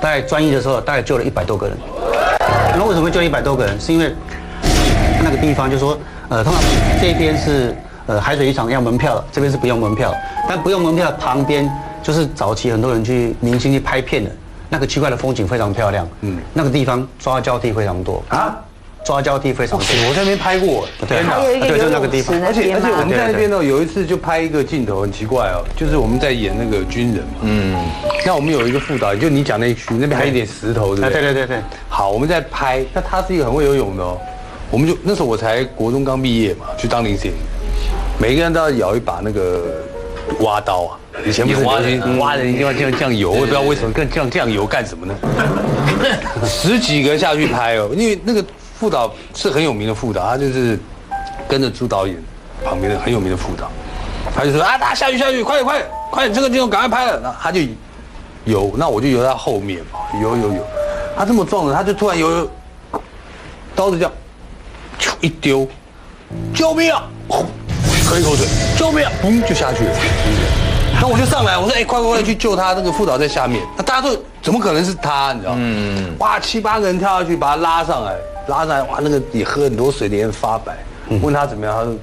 [0.02, 1.78] 大概专一的时候，大概救了一百多个人。
[2.78, 3.80] 那为什么会救一百多个人？
[3.80, 4.14] 是因为
[5.24, 5.98] 那个地方就说，
[6.28, 6.62] 呃，通常
[7.02, 7.74] 这边是
[8.08, 10.14] 呃海水浴场要门票，这边是不用门票，
[10.50, 11.70] 但不用门票旁边
[12.06, 14.30] 就是早期很多人去明星去拍片的，
[14.70, 18.56] 那个奇怪的风景非常漂亮，嗯，那个地方抓交替非常多啊，
[19.04, 21.24] 抓交替非常多，我在那边拍过，对。
[21.24, 22.40] 还有一个对，就那个地方。
[22.44, 27.76] 而且而且我们在那边呢，有一次就拍一个镜头，很奇怪哦，就是我们在演那个军人嘛，嗯，
[28.24, 31.12] 那我们有一个副导演，就你讲那一区，那边还有一点石头，对对？
[31.12, 31.58] 对对对对，
[31.90, 34.16] 好，我们在拍，那他是一个很会游泳的哦，
[34.70, 37.44] 我们就那时候我才国中刚毕业嘛，去当临时演员，
[38.20, 39.62] 每个人都要咬一把那个
[40.42, 45.16] 挖刀啊，以前不是挖流行人挖人一定要这样这样游，我也不知道为什么更这样这样游干什么呢？
[46.46, 48.44] 十几个下去拍哦，因为那个
[48.78, 50.78] 副导是很有名的副导，他就是
[51.48, 52.16] 跟着朱导演
[52.64, 53.72] 旁边的很有名的副导，
[54.36, 57.62] 他就说啊，大家下去下去，快点快点快点，这个镜头赶快拍了，然后他就
[58.44, 60.68] 游，那我就游在后面嘛，游游游，
[61.18, 62.52] 他这么壮的，他就突然游游，
[63.74, 64.12] 刀子这样，
[65.00, 65.68] 咻一丢，
[66.54, 67.08] 救命啊！
[68.08, 68.46] 喝一口水，
[68.78, 69.12] 救命啊！
[69.24, 70.65] 嘣就下去了。
[71.02, 72.74] 那我就上来，我说哎，快快快去救他！
[72.74, 75.34] 那个副导在下面，那大家都怎么可能是他？
[75.34, 75.58] 你知道吗？
[75.62, 78.16] 嗯，哇，七八个人跳下去把他拉上来，
[78.48, 80.76] 拉上来，哇，那个也喝很多水，脸发白。
[81.22, 81.94] 问他怎么样，他说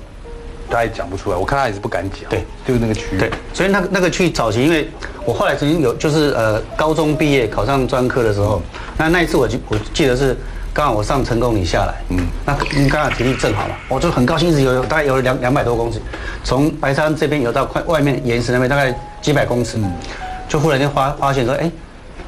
[0.70, 1.36] 他也讲不出来。
[1.36, 2.30] 我看他也是不敢讲。
[2.30, 3.18] 对，就是那个区域。
[3.18, 4.88] 对，所以那个那个去早期，因为
[5.24, 8.62] 我后来曾经有就是呃高中毕业考上专科的时候，
[8.96, 10.36] 那那一次我记我记得是
[10.72, 16.00] 刚好我上成功你下来，嗯，那因为刚好体力正好嘛，我就很高兴一直游，大概游了两两百多公尺，
[16.42, 19.78] 从白山这边游到快外面岩石那边大概几百公尺，
[20.48, 21.70] 就忽然间发发现说，哎。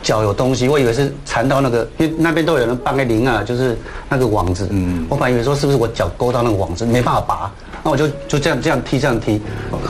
[0.02, 3.74] 脚有东西，我以为是缠到那个，因为那边都有人绑个铃啊，就是
[4.06, 4.68] 那个网子。
[4.70, 7.50] 嗯，我本来以为说是不是我脚勾到那个网子，没办法拔，
[7.82, 9.40] 那我就就这样这样踢这样踢，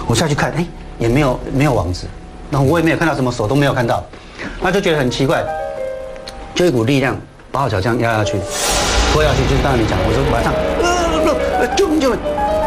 [0.06, 0.64] 我下去看，哎，
[1.00, 2.06] 也没有没有网子，
[2.48, 4.04] 然后我也没有看到什么手都没有看到，
[4.60, 5.44] 那就觉得很奇怪，
[6.54, 7.20] 就一股力量
[7.54, 8.32] 把我脚这样压下去，
[9.12, 10.52] 拖下去，就是刚才你讲，我说马上，
[11.60, 12.18] 呃，救命救命！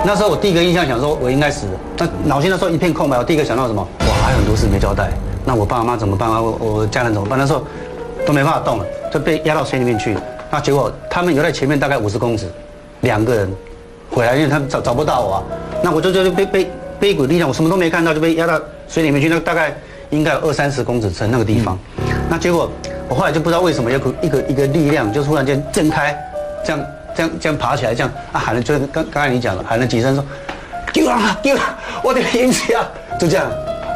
[0.06, 3.86] 那时候我第一个印象想说，我应该死了，但脑筋那时候一片空白，我第一个想到什么？
[4.08, 5.12] 哇，还有很多事没交代，
[5.44, 6.42] 那我爸妈怎么办啊？
[6.42, 7.38] 我我家人怎么办？
[7.38, 7.62] 那时候
[8.26, 10.16] 都没办法动了，就被压到水里面去。
[10.50, 12.50] 那结果他们游在前面大概五十公尺，
[13.02, 13.54] 两个人
[14.10, 15.44] 回来，因为他们找找不到我啊。
[15.84, 19.76] 那我就就被被被一股力量，我什么都没看到就被压到水里面去，那大概
[20.12, 21.78] 应该有二三十公尺深那个地方。
[22.30, 22.72] 那结果
[23.10, 26.18] 我后来就不知道为什么有股一个一个力量，就突然间挣开，
[26.66, 30.24] 这样这样这样爬起来，这样啊喊了，就是刚刚才你讲了，喊了几声说
[30.94, 32.88] 救啊救啊，我的引起啊，
[33.20, 33.46] 就这样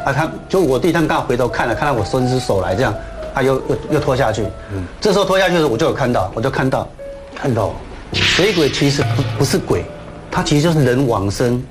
[0.05, 2.93] 啊，他就我弟他们刚回头看了，看到我伸出手来这样，
[3.33, 4.43] 他又又又拖下去。
[4.73, 6.87] 嗯，这时候拖下去的时候我就有看到，我就看到
[7.35, 7.73] 看到
[8.13, 9.83] 水鬼其实不不是鬼，
[10.29, 11.61] 它其实就是人往生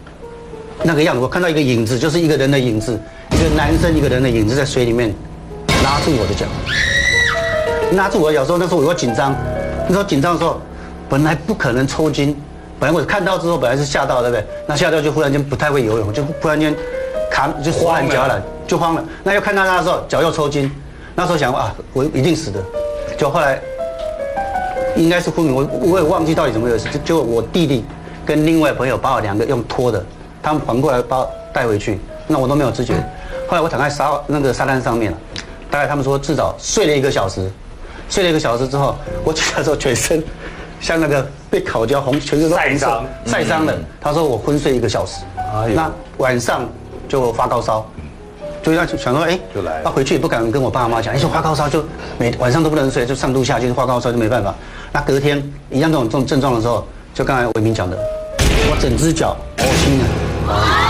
[0.83, 1.21] 那个样子。
[1.21, 2.99] 我看到一个影子，就是一个人的影子，
[3.33, 5.15] 一个男生一个人的影子在水里面
[5.83, 6.47] 拉住我的脚，
[7.97, 9.35] 拉住我的脚时候，那时候我有紧张，
[9.87, 10.61] 那时候紧张的时候，
[11.09, 12.37] 本来不可能抽筋，
[12.79, 14.45] 本来我看到之后本来是吓到，对不对？
[14.67, 16.75] 那吓到就忽然间不太会游泳，就忽然间
[17.31, 19.05] 扛就手汗脚了，就慌了。
[19.23, 20.71] 那又看到他的时候脚又抽筋，
[21.15, 22.61] 那时候想啊，我一定死的，
[23.17, 23.61] 就后来。
[24.97, 26.89] 应该是昏迷，我我也忘记到底怎么回事。
[26.91, 27.85] 就就我弟弟
[28.27, 30.05] 跟另外朋友把我两个用拖的，
[30.43, 32.95] 他们反过来把我带回去，那我都没有知觉。
[33.49, 35.19] 后来我躺在沙那个沙滩上面了，
[35.71, 37.49] 大概他们说至少睡了一个小时，
[38.11, 40.23] 睡了一个小时之后，我起来的时候全身
[40.81, 43.75] 像那个被烤焦红，全身都晒伤晒伤了。
[44.01, 45.23] 他说我昏睡一个小时，
[45.75, 46.69] 那晚上
[47.09, 47.87] 就发高烧。
[48.63, 51.83] 就要想说，哎，就来，那回去也不敢跟我爸妈讲，一说发高烧就
[52.19, 54.55] 每晚上都不能睡，就上吐下泻，发高烧就没办法。
[54.93, 57.97] 那隔天一样这种这种症状的时候，就刚才伟明讲的，
[58.71, 60.05] 我整只脚恶心了，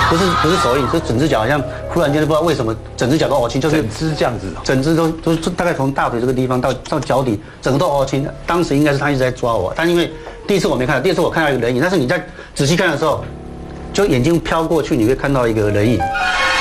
[0.08, 8.28] 不是不是手印，是整只脚好像忽然间不知道为什么整只脚都凹青，就是整只这样子，整只都都大概从大腿这个地方到到脚底，整个都凹青。
[8.46, 10.10] 当时应该是他一直在抓我，但因为
[10.46, 13.24] 第一次我没看到，第二次我看到一个人影，但是你在仔细看的时候，
[13.92, 16.00] 就眼睛飘过去，你会看到一个人影。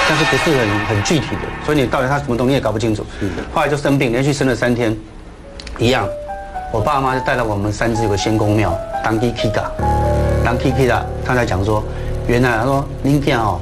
[0.08, 3.06] 但是不是很很具体的，所以你到底他什么东西也搞不清楚。
[3.54, 4.98] 后来就生病，连续生了三天，
[5.78, 6.08] 一样。
[6.72, 9.66] 我爸妈就带了我们三只有个仙公庙，当地 Kika，
[10.44, 11.84] 当 Kika，他在讲说，
[12.30, 13.60] 原来他说您看哦，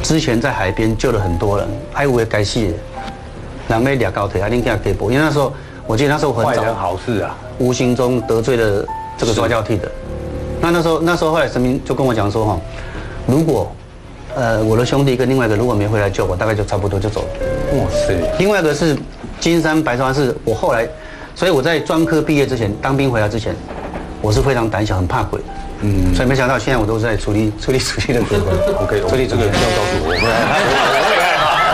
[0.00, 2.72] 之前在海边救了很多人，还有个该死的，
[3.66, 5.52] 两妹俩高腿啊，您看给播，因为那时候
[5.84, 8.86] 我记得那时候很早，好事啊，无形中得罪了
[9.18, 9.90] 这个抓交替的。
[10.60, 12.60] 那那时候那时候后来神明就跟我讲说哈，
[13.26, 13.72] 如果
[14.36, 17.78] 呃，我的兄弟跟另外一个如果没回来救我，大概就差不多就走了。
[17.80, 18.14] 哇塞！
[18.38, 18.96] 另外一个是
[19.40, 20.88] 金山白沙是我后来，
[21.34, 23.52] 所以我在专科毕业之前，当兵回来之前，
[24.22, 25.40] 我是非常胆小、很怕鬼。
[25.84, 26.14] 嗯。
[26.14, 28.48] 所以没想到现在我都是在处理 处理处理的鬼魂。
[28.82, 30.14] OK， 处理这个不要告诉我。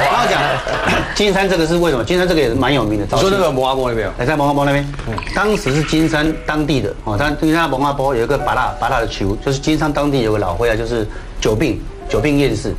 [0.03, 0.40] 我刚刚讲
[1.14, 2.03] 金山这个是为什么？
[2.05, 3.07] 金山这个也是蛮有名的。
[3.12, 4.11] 你说那个摩阿波那边？
[4.27, 4.85] 在摩阿波那边。
[5.09, 5.14] 嗯。
[5.35, 11.07] 当时是金山当地的哦，他金山蒙阿波有一个巴拉巴拉的球，就是金山当地有个老会啊，就是
[11.40, 11.81] 久病。
[12.09, 12.75] 久病厌世，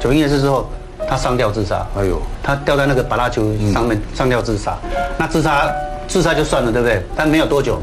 [0.00, 0.68] 久病厌世之后，
[1.08, 1.86] 他上吊自杀。
[1.96, 4.76] 哎呦，他吊在那个巴拉球上面上吊自杀。
[5.16, 5.70] 那自杀
[6.08, 7.00] 自杀就算了，对不对？
[7.14, 7.80] 但没有多久，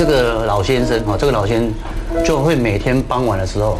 [0.00, 3.78] 这个老先生哦，这个老先生就会每天傍晚的时候，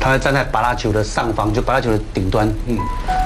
[0.00, 2.50] 他会站在巴拉球的上方，就巴拉球的顶端。
[2.66, 2.78] 嗯，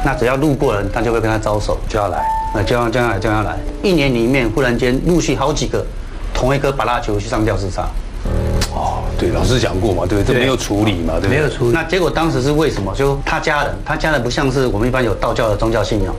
[0.04, 3.56] 那只要路过人，他就会跟他招手，就要来，那就要就要来就要来。
[3.84, 5.86] 一年里面忽然间陆续好几个
[6.34, 7.86] 同一颗巴拉球去上吊自杀。
[8.74, 10.34] 哦对，老师讲过嘛，对不对？
[10.34, 11.36] 这没有处理嘛，对不对？
[11.36, 11.70] 没有处理。
[11.70, 12.92] 那结果当时是为什么？
[12.96, 16.12] 就他家人，他家人不像是我们一般有道教的宗教信仰。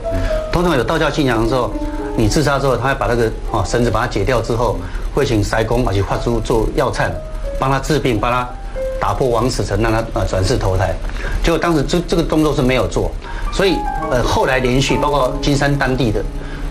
[0.50, 1.70] 通常有道教信仰的时候，
[2.16, 4.78] 你自杀之后，他会把那个哦绳子把它解掉之后，
[5.16, 7.10] 会请塞公而且画出做药膳，
[7.58, 8.46] 帮他治病，帮他
[9.00, 10.94] 打破王死城，让他呃转世投胎。
[11.42, 13.10] 结果当时这这个动作是没有做，
[13.50, 13.78] 所以
[14.10, 16.22] 呃后来连续包括金山当地的，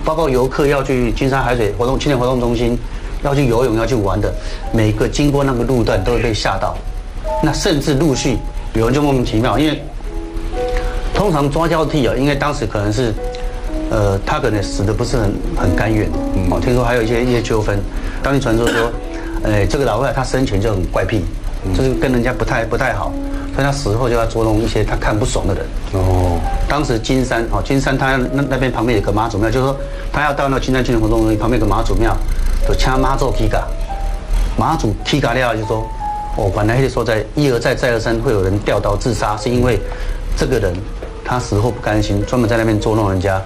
[0.04, 2.78] 包括游客要去金山海水活动青年活动中心。
[3.24, 4.32] 要去游泳、要去玩的，
[4.72, 6.78] 每个经过那个路段都会被吓到。
[7.42, 8.38] 那甚至陆续
[8.76, 9.82] 有人就莫名其妙，因为
[11.12, 13.12] 通常抓交替啊，因为当时可能是，
[13.89, 16.10] 呃，他可能死的不是很很甘愿。
[16.50, 17.80] 哦，听说还有一些一些纠纷。
[18.24, 18.91] 当地传说说，
[19.43, 21.24] 呃，这个老外他生前就很怪癖，
[21.76, 23.12] 就是跟人家不太不太好，
[23.54, 25.65] 所以他死后就要捉弄一些他看不爽的人。
[25.93, 29.76] 哦，当时金山哦，金山他那那边旁边有个妈祖庙，就是说
[30.12, 32.15] 他要到那金山青年活动中心旁边有个妈祖庙。
[32.67, 33.63] 就请妈祖起驾，
[34.58, 35.88] 妈祖起驾了就说，
[36.36, 39.80] 哦，本来就说在一而再再而三会有人掉刀自杀，是因为
[40.36, 40.74] 这个人
[41.24, 43.39] 他死后不甘心，专门在那边捉弄人家。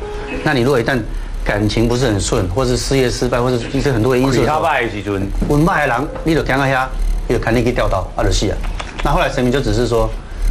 [0.43, 0.99] 那你如果一旦
[1.43, 6.85] 感情不是很顺，或是事业失败，或者一些很多的因素，他败的时阵，温败的人，你就扛到遐，
[7.27, 8.57] 你就肯定去掉刀，阿就死啊。
[9.03, 10.09] 那后来神明就只是说，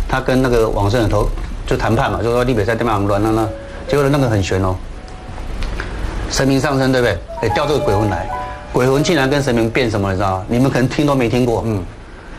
[0.08, 1.28] 他跟那个往生的头
[1.66, 3.48] 就谈判嘛，就说你别在地方乱那那，
[3.86, 4.74] 结果那个很悬哦，
[6.30, 7.18] 神明上身对不对？
[7.42, 8.28] 哎，调这个鬼魂来。
[8.72, 10.10] 鬼魂竟然跟神明变什么？
[10.10, 10.44] 你知道吗？
[10.46, 11.62] 你们可能听都没听过。
[11.66, 11.82] 嗯，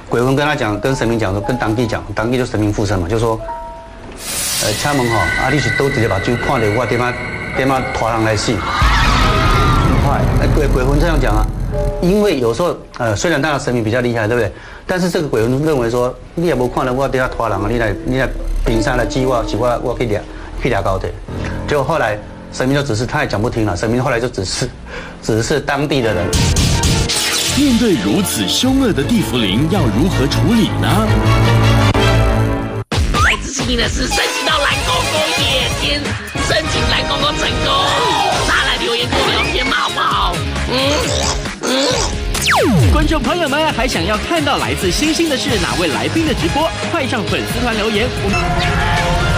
[0.08, 3.40] 鬼魂跟他讲，跟神明讲说，跟当地讲，当地就神明附身嘛，就说，
[4.62, 7.14] 呃，敲门哈，啊，你是都直接把酒看了，我点啊
[7.56, 8.52] 点啊拖人来死。
[10.06, 11.46] 快，哎，鬼鬼魂这样讲啊，
[12.02, 14.52] 因为有时候呃，虽然大家神明比较厉害，对不对？
[14.86, 18.28] 但是这个鬼魂认为说，你也不看了我点啊拖人啊，你来你来
[18.66, 20.22] 顶上来击我，是我我可以俩
[20.62, 21.10] 可以俩高铁。
[21.66, 22.18] 结果后来
[22.52, 24.70] 神明就只是他也讲不听了，神明后来就只是
[25.24, 26.26] 只是当地的人。
[27.58, 31.69] 面对如此凶恶的地茯苓，要如何处理呢？
[33.70, 36.02] 你的是申请到蓝公公耶，先
[36.48, 37.72] 申请蓝公公成功，
[38.48, 40.36] 大家来留言跟我聊天嘛，好不好？
[40.72, 40.74] 嗯
[41.62, 42.92] 嗯。
[42.92, 46.68] 观众朋友们还想要看到来自星星的是哪位来宾的直播？
[46.92, 48.08] 快上粉丝团留言。
[48.24, 49.29] 我们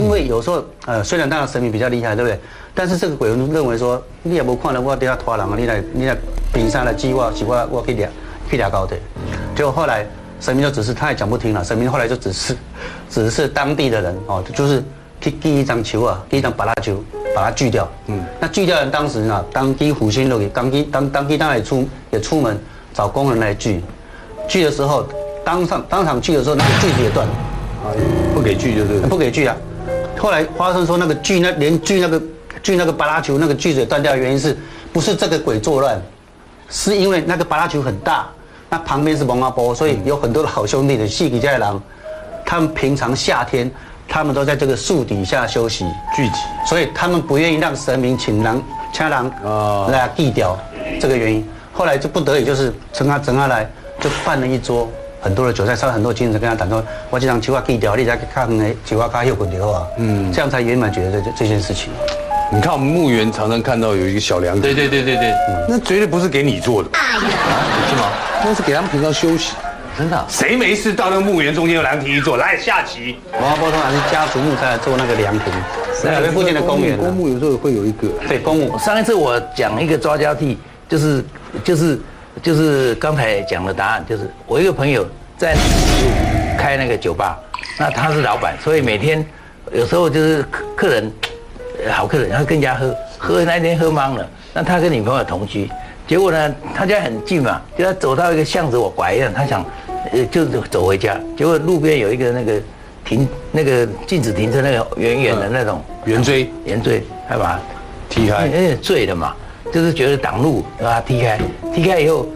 [0.00, 2.40] 因为有时候呃，虽然他的神明比较厉害，对不对？
[2.74, 6.16] 但是这个鬼魂认为说，你也不看了我底下拖人啊，你来你来
[6.54, 8.08] 平山来击我，是我我可以俩
[8.48, 8.98] 可以俩高铁。
[9.54, 10.06] 结果后来
[10.40, 12.56] 神明就只是他也讲不听了，神明后来就只是
[13.10, 14.82] 只是当地的人哦，就是
[15.20, 17.02] 去寄一张球啊，寄一张把拉球，
[17.34, 17.86] 把它锯掉。
[18.06, 22.58] 嗯，那锯掉人当时呢，当地虎心都给当地当当地当然也出也出门
[22.94, 23.82] 找工人来锯，
[24.48, 25.06] 锯的时候
[25.44, 27.32] 当场当场锯的时候，那个锯子也断了。
[27.32, 27.92] 啊
[28.34, 29.56] 不给锯就是不给锯啊。
[30.20, 32.20] 后来发生说那个锯那连锯那个
[32.62, 34.54] 锯那个巴拉球那个锯子也断掉，原因是
[34.92, 36.00] 不是这个鬼作乱？
[36.68, 38.28] 是因为那个巴拉球很大，
[38.68, 41.82] 那旁边是蒙阿波，所以有很多的好兄弟的细底家狼，
[42.44, 43.70] 他们平常夏天
[44.06, 50.54] 他们都在这个树底下休息聚集，所以他们不愿意让神明请狼掐狼啊来地掉
[51.00, 51.48] 这个原因。
[51.72, 53.66] 后来就不得已就是陈阿陈阿来
[53.98, 54.86] 就办了一桌。
[55.20, 61.92] 很多的韭菜烧很多精神跟他谈说，我这张球啊地掉，你再看那球啊卡又滚掉啊，嗯，这样才圆满解决这这件事情。
[62.52, 65.34] 你看我们墓园常常看到有一个小凉亭，对对对对对，
[65.68, 68.08] 那绝对不是给你做的，是吗？
[68.44, 69.54] 那是给他们平常休息。
[69.98, 70.24] 真的啊？
[70.28, 73.16] 谁没事到那个墓园中间有凉亭一坐，来下棋。
[73.38, 75.52] 蒙阿波通常是家族墓在做那个凉亭，
[76.04, 78.78] 那附近的公园啊，公墓有时候会有一个，对公墓。
[78.78, 80.56] 上一次我讲一个抓交替，
[80.88, 81.24] 就是
[81.62, 82.00] 就是
[82.42, 85.54] 就是刚才讲的答案，就是我一个朋友在
[86.58, 87.38] 开那个酒吧，
[87.78, 89.24] 那他是老板，所以每天
[89.72, 91.12] 有时候就是客客人
[91.84, 95.70] 呃好客人，他跟人家喝喝那天喝懵了，那他跟女朋友同居，
[96.06, 99.64] 结果呢他家很近嘛，就他走到一个巷子我拐一样，他想
[100.12, 102.60] 呃就走回家，结果路边有一个那个
[103.04, 106.50] 停那个禁止停车那个远远的那种圆锥。
[106.64, 107.60] 圆锥，他把它
[108.08, 109.34] 踢开有点醉了嘛，
[109.72, 111.38] 就是觉得挡路，把他踢开，
[111.74, 112.26] 踢开以后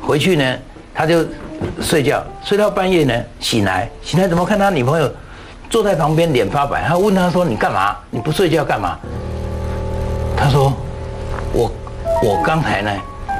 [0.00, 0.56] 回去呢，
[0.94, 1.24] 他就
[1.80, 5.10] 睡觉，睡到半夜呢，醒来，醒来怎么看他女朋友
[5.68, 7.96] 坐在旁边脸发白，他问他说你干嘛？
[8.10, 8.98] 你不睡觉干嘛？
[10.36, 10.72] 他说
[11.52, 11.70] 我
[12.22, 12.90] 我刚才呢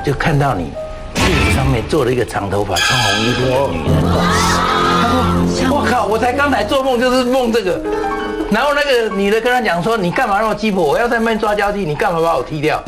[0.04, 0.70] 就看到你
[1.14, 4.02] 镜子上面坐了一个长头发穿红衣服的女人。
[4.02, 7.80] 他说我靠，我才刚才做梦就是梦这个。
[8.50, 10.84] 然后那个女的跟他讲说：“你干嘛那么鸡婆？
[10.84, 12.82] 我要在那边抓交替，你干嘛把我踢掉？”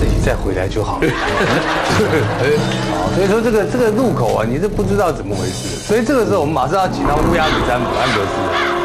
[0.00, 1.08] 自己再回来就好了。
[2.90, 5.76] 好， 所以说这个这个路口啊，你是不知道怎么回事。
[5.76, 8.79] 所以这个时候我们马上要请到乌鸦子占卜安格斯。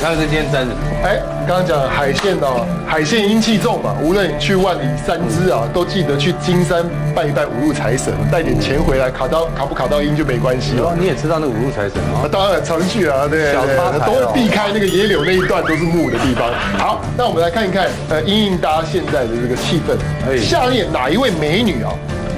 [0.00, 0.76] 好，那这今天占什么？
[1.02, 6.84] 哎，刚刚讲海鲜哦，海鲜阴气重嘛，无论你去万里三支啊，都记得去金山
[7.16, 10.90] 拜一拜五路财神，带点钱回来，卡到卡不卡到阴就没关系了。
[10.90, 12.22] 哦，你也知道那五路财神啊？
[12.22, 16.48] 啊，当然常去啊，对小发都会避开那个野柳那一段都是木的地方。
[16.78, 19.98] 好，那我们来看一看，呃，因应大家现在的这个气氛，
[20.30, 21.90] 哎下列哪一位美女啊，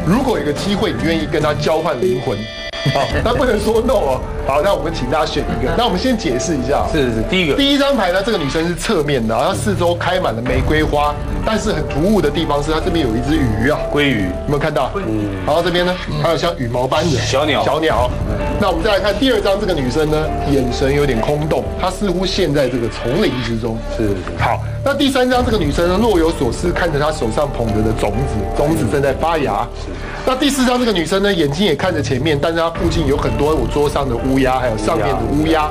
[0.07, 2.39] 如果有个机会，你愿意跟她交换灵魂？
[2.95, 4.21] 好，那不能说 no 哦。
[4.47, 5.73] 好，那我们请大家选一个。
[5.77, 6.89] 那我们先解释一下啊。
[6.91, 11.15] 是是是，第一个第一张牌呢，这个女生是侧面的，然后四周开满了玫瑰花，
[11.45, 14.23] 但是很突兀的地方是她这边有一只鱼啊，鲑鱼。
[14.23, 14.91] 有没有看到？
[14.95, 15.29] 嗯。
[15.47, 18.11] 然后这边呢，还有像羽毛般的小鸟小鸟。
[18.59, 23.79] 那我们再来看第二张，这个女生呢，眼神有点空洞，她似乎陷在这个丛林之中。
[23.97, 29.67] 是是好，那第三张这个女生呢，若有所思，看着她手上捧着的种子，种子正在发芽。
[29.85, 29.93] 是
[30.27, 35.71] 那第四张这个女生呢，眼睛也看着前面，但是她附近有很多我桌上的乌鸦，还有上面的乌鸦。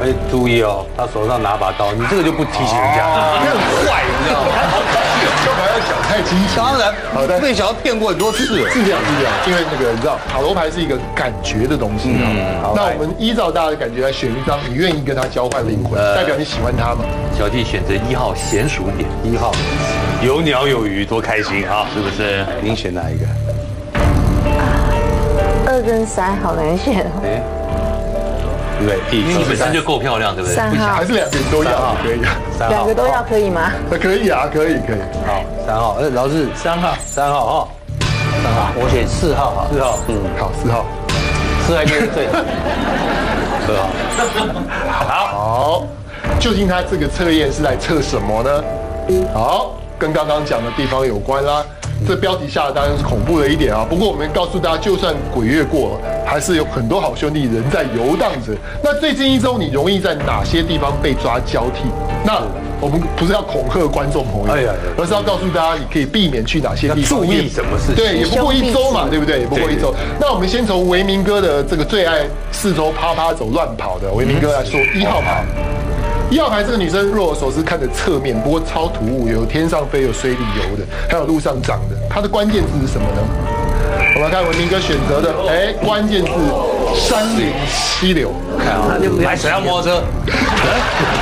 [0.00, 3.02] 哎，注意哦，他手上拿把刀，你这个就不提醒人家，
[3.42, 4.48] 你很坏，你知道吗？
[5.44, 6.54] 干嘛要讲太清楚？
[6.56, 8.70] 当然，好的被小孩骗过很多次了。
[8.70, 12.30] 是这样，是这样，因为那个你知道，塔罗牌是一个感觉的东西啊。
[12.62, 17.02] 好那我们依照大家的感觉来选一张，你愿意跟他交换灵魂，代表你喜欢他吗？
[17.36, 19.52] 小弟选择一号娴熟点，一号，
[20.22, 21.88] 有鸟有鱼，多开心啊！
[21.92, 22.46] 是不是？
[22.62, 23.26] 您选哪一个？
[25.78, 27.40] 二跟三好难选哦，哎，
[28.84, 28.98] 对。
[29.10, 30.56] 你本身就够漂亮，对不对？
[30.56, 30.94] 三号。
[30.94, 31.94] 还是两个都要？
[32.02, 33.70] 可以啊，三号两个都要可以吗？
[33.88, 34.98] 那可以啊，可以可以。
[35.24, 37.68] 好，三号，呃，老师三号，三号哈，
[38.42, 40.84] 三号，我选四号哈，四号，嗯，好，四号。
[41.64, 42.34] 四号应该是最好。
[43.64, 43.86] 四号，
[44.90, 45.86] 好，
[46.40, 48.64] 究竟他这个测验是来测什么呢？
[49.32, 51.64] 好，跟刚刚讲的地方有关啦。
[52.06, 58.52] 这标题下的当然是恐怖的一点啊，不过我们告诉大家，就算鬼月过了，还是有很多好兄弟仍在游荡着。
[58.82, 61.82] 那最近一周你容易在哪些地方被抓交替？
[62.24, 62.42] 那
[62.80, 69.40] 我们不是要恐吓观众朋友，哎呀而是要告诉大家你可以避免去哪些地方，注意什么事情对，也不过一周嘛，对不对？
[69.40, 69.92] 也不过一周。
[70.20, 72.20] 那我们先从维明哥的这个最爱
[72.52, 75.44] 四周啪啪走乱跑的维明哥来说，一号牌。
[76.30, 81.96] 一号牌这个女生，若有所思看着侧面，不过超突兀，有天上飞，有水里游的，还有路上长的。
[82.10, 83.22] 它的关键字是什么呢？
[84.14, 86.30] 我们来看文明哥选择的，哎，关键字
[86.94, 88.30] 山林溪流。
[88.58, 90.02] 看啊，买谁要摩托车？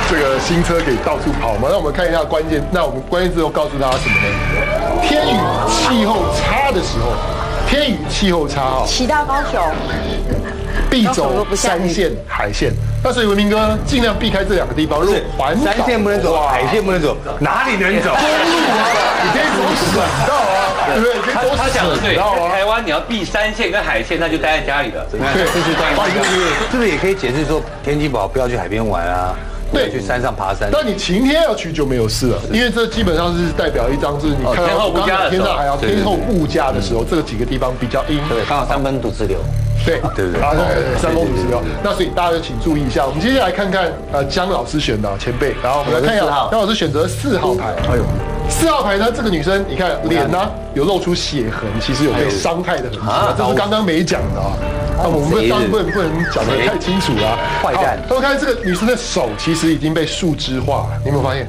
[0.09, 1.69] 这个新车可以到处跑嘛？
[1.71, 5.01] 那我们看一下关键，那我们关键字又告诉大家什么呢？
[5.07, 5.37] 天雨
[5.69, 7.13] 气候差的时候，
[7.69, 9.61] 天雨气候差啊、骑到高雄，
[10.89, 12.73] 必走山线、海线。
[13.03, 14.99] 那所以文明哥尽量避开这两个地方。
[15.01, 18.09] 如果环岛山线不能走，海线不能走，哪里能走？
[18.17, 21.15] 公路啊，你可以走省道啊，对不对？
[21.15, 22.15] 你可以走他讲的对。
[22.49, 25.05] 台湾你要避山线跟海线，那就待在家里了。
[25.13, 26.27] 你 看这是关于这个，
[26.73, 29.33] 这个也可以解释说，天气不好不要去海边玩啊，
[29.71, 30.69] 对去山上爬山。
[30.71, 38.19] 但你晴天要去就没有事了，因为这基本上是代表一张是你看天后到刚不佳的时候刚天上还要对对天后不佳的时候，这几个地方比较阴。
[38.27, 39.37] 对，刚好三分土自流。
[39.85, 40.53] 对对对啊，
[40.97, 41.61] 三公主石榴。
[41.83, 43.05] 那所以大家就请注意一下。
[43.05, 47.73] 我们接下来看看呃江老师选的啊前辈，然后我们来看一下我是四号姜老师选择四号牌。
[47.89, 48.03] 哎呦，
[48.49, 54.51] 四号牌呢，这个女生你看脸呢有露出血痕，其实有被伤害的痕迹啊，这是刚刚没讲的啊。
[54.97, 57.37] 啊，我们当然不能不能讲的太清楚了。
[57.61, 61.45] 坏蛋他们看这个女生的手其实已经被树枝化了，你有没有发现？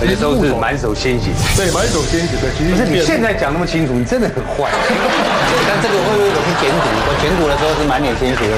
[0.00, 1.28] 而且都是满手鲜血。
[1.56, 4.72] 对满手鲜血，对，其实不是你现在讲那么清楚，你真的很坏。
[5.68, 6.88] 但这个会不会我去捡骨？
[6.88, 8.56] 我捡骨的时候是满脸鲜血的。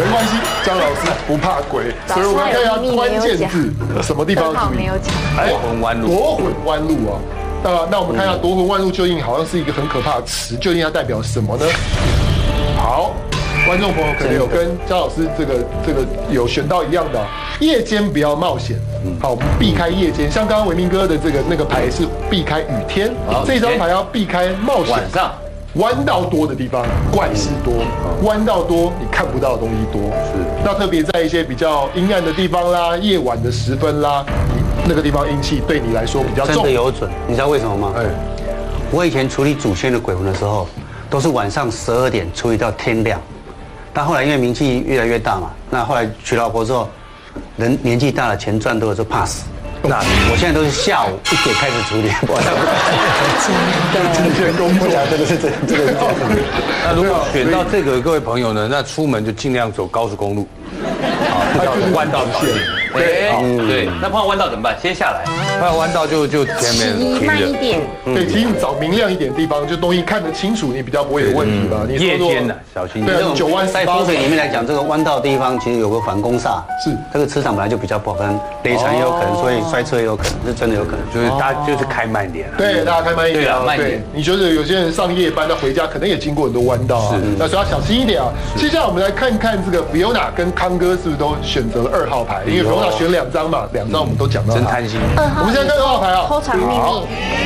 [0.00, 3.68] 没关系，张老师不怕鬼，所以我们看一下关键字，
[4.02, 4.96] 什么地方要注意没有？
[4.96, 7.20] 讲，哎夺魂弯路夺魂弯路啊！
[7.64, 11.64] 那那我们看一下夺魂弯路究竟好像是一个很可怕的词，究竟它代表什么呢？
[12.76, 13.12] 好，
[13.64, 17.26] 观众朋友可能有跟张老师这个这个有选到一样的啊，
[17.60, 18.76] 夜间不要冒险。
[19.20, 23.12] 好，我们避开夜间，像刚刚维明哥的这个那个牌是避开雨天，
[23.46, 24.92] 这张牌要避开冒险。
[24.92, 25.32] 晚上
[25.74, 27.72] 弯道多的地方，怪事多；
[28.22, 30.02] 弯道多，你看不到的东西多。
[30.26, 34.24] 是，那特别在一些比较阴暗的地方啦，夜晚的时分啦，
[34.54, 36.64] 你那个地方阴气对你来说比较真重。
[36.64, 37.92] 的有准，你知道为什么吗？
[37.96, 38.04] 哎，
[38.90, 40.68] 我以前处理祖先的鬼魂的时候，
[41.08, 43.20] 都是晚上十二点处理到天亮。
[43.92, 46.88] 但后来因为名气越来越大嘛，那后来娶老婆之后，
[47.56, 49.44] 人年纪大了，钱赚多了就怕死。
[49.84, 49.98] 那
[50.30, 52.54] 我现在都是下午一点开始处理，晚上
[54.12, 56.14] 今天公布这个是真这个是这样。
[56.86, 60.46] 那如果选到这个各位朋友呢，那出门就尽量走高速公路，
[61.58, 62.81] 它就是弯道线。
[62.92, 64.76] 对嗯对，那碰到弯道怎么办？
[64.80, 65.24] 先下来。
[65.58, 67.22] 碰到弯道就就前面。
[67.22, 71.84] 慢一点，对，其实你找明亮一点的地方，就东西看得清楚，你比较不会有问题吧？
[71.88, 73.18] 你说说夜间的小心一点。
[73.18, 81.00] 对九弯十八在风水里面来讲，这个弯道地方其实有个反攻煞，是这个磁场本来就比较不好，可能雷残也有可能，所以摔车也有可能，是真的有可能。
[81.14, 82.54] 就是大家就是开慢点啊。
[82.58, 83.66] 对，大家开慢一点啊对啊。
[83.66, 88.28] 慢一点，你觉得有些人上夜班，他回家可能也经过很多弯道啊，那所以要小心一点啊。
[88.56, 92.42] 接下来我们来看看这个 Fiona 跟康哥是不是都选择了二号牌？
[92.46, 94.54] 因为 Fiona 选两张嘛，两张我们都讲到。
[94.54, 94.98] 真贪心。
[95.16, 96.72] 二号我们现在看二号牌啊偷藏秘密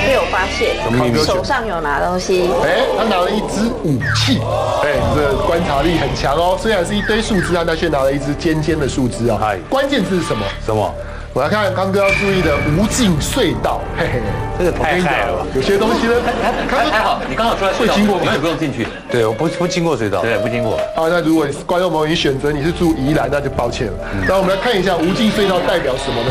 [0.06, 4.40] 被我发现什么，手上有拿东西，哎，他拿了一支武器，
[4.82, 6.56] 哎，这观察力很强哦。
[6.60, 9.58] 虽然是一堆树枝，但他却拿了一支尖尖的树枝啊哎。
[9.68, 10.44] 关键字是什么？
[10.64, 10.94] 什么？
[11.36, 14.22] 我来看康哥要注意的无尽隧道，嘿嘿，
[14.58, 18.88] 这个太害了吧有些东西呢，还还好，你刚好出来会经过永远不用进去。
[19.10, 20.22] 对，我不不经过隧道。
[20.22, 20.78] 对，不经过。
[20.78, 23.92] 啊，那如果观众朋友你选择你是住宜兰，那就抱歉了。
[24.26, 26.30] 那我们来看一下无尽隧道代表什么呢？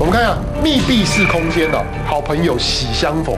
[0.00, 3.36] 我们看一下密闭式空间的好朋友喜相逢。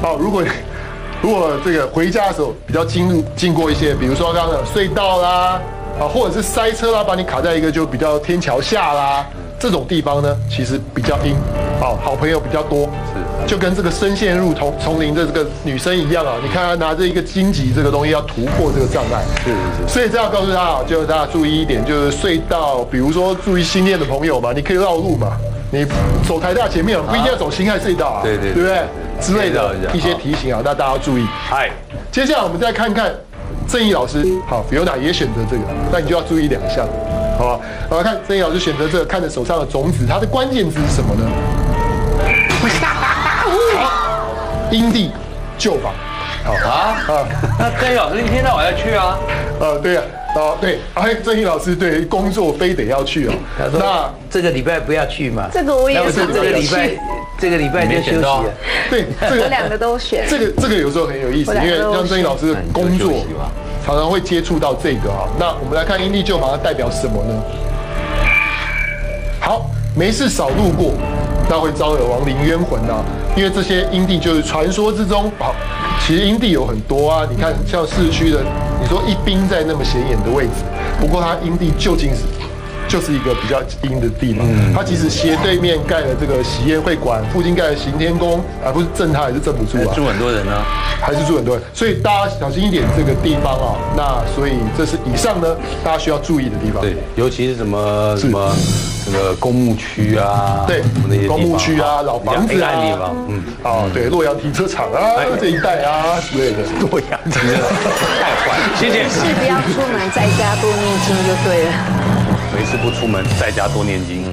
[0.00, 0.42] 好，如果
[1.20, 5.60] 如果这个回家的时候比较经入经过一些，比如说刚刚的隧道啦，
[6.00, 9.26] 啊，或者是塞车啦，把你卡在一个就比较天桥下啦，
[9.62, 11.36] 这种地方呢，其实比较阴，
[11.78, 25.36] 好，好朋友比较多，是，就跟这个深陷入丛丛林的这个女生一样啊，你看她拿着一个荆棘这个东西要突破这个障碍，是是是，所以这要告诉大家啊，就是大家注意一点，就是隧道，比如说注意新店的朋友嘛，你可以绕路嘛。
[25.70, 25.86] 你
[26.26, 28.82] 走台大前面不一定要走新海隧道啊，对对对不对？
[29.20, 31.24] 之类的一些提醒啊，那大家要注意。
[31.48, 31.70] 嗨，
[32.10, 33.14] 接下来我们再看看
[33.68, 36.84] 正义老师，好，Fiona 也选择这个，那你就要注意两项，
[37.38, 37.60] 好吧？
[37.90, 41.28] 我来看曾毅老师选择这个，看着手上的种子，它的关键字是什么呢？
[43.76, 44.24] 好，
[44.70, 45.10] 阴地
[45.58, 45.92] 旧房，
[46.44, 47.26] 好啊啊
[47.58, 49.18] 那郑毅老师一天到晚要去啊，
[49.58, 50.04] 呃，对啊，
[50.36, 53.32] 哦对，哎，郑毅老师对工作非得要去哦。
[53.58, 55.48] 他说那这个礼拜不要去嘛。
[55.52, 56.98] 这个我也是想这个礼拜去，
[57.38, 58.44] 这个礼拜就休息了。
[58.88, 60.24] 对这个两个都选。
[60.28, 63.12] 这个这个有时候很有意思，因为我两个都像郑毅老师的工作
[63.84, 65.28] 常常会接触到这个啊。
[65.38, 67.42] 那我们来看阴地救马它代表什么呢？
[69.40, 70.92] 好，没事少路过，
[71.48, 73.04] 那会招惹亡灵冤魂啊。
[73.34, 75.54] 因为这些阴地就是传说之中，好，
[76.06, 77.26] 其实阴地有很多啊。
[77.30, 78.40] 你看像市区的，
[78.80, 80.62] 你说一兵在那么显眼的位置，
[81.00, 82.22] 不过它阴地究竟是
[82.92, 84.44] 就是一个比较阴的地嘛。
[84.76, 89.94] 它其实斜对面盖了这个喜宴会馆，附近盖了行天宫，而不是镇它还是镇不住啊。
[89.96, 90.62] 住很多人啊。
[91.02, 93.74] 还是住很多人，所以大家小心一点这个地方啊。
[93.96, 96.80] 那所以这是以上呢，大家需要注意的地方。
[96.80, 98.54] 对，尤其是什么什么
[99.04, 100.80] 这个公墓区啊，对
[101.26, 102.70] 公墓区啊老房子啊
[103.26, 106.58] 嗯，哦，对，洛阳停车场啊这一带啊之类的。
[106.78, 109.02] 洛阳停车场太坏了，谢谢。
[109.08, 112.21] 是不要出门，在家多念经就对了。
[112.54, 114.24] 没事不出门，在家多念经，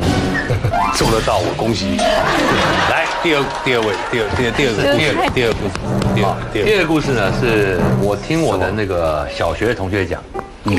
[0.95, 1.97] 做得到我恭喜你。
[1.97, 5.73] 来，第二第二位，第二第二第二个第二第二故事，
[6.15, 10.21] 第二第二第二个故事呢，是我听我的那个小学的同学讲，
[10.65, 10.73] 嗯，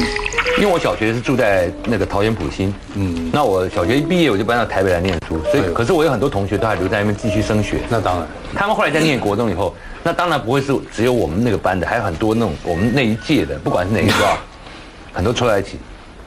[0.59, 14.37] 因为我小学是住在那个桃园埔心，嗯，那我小学一毕业我就搬到台北来念书，所以可是我有很多同学都还留在那边继续升学，那当然，他们后来在念国中以后，那当然不会是只有我们那个班的，还有很多那种我们那一届的，不管是哪一个啊，
[15.15, 15.79] 很多凑在一起。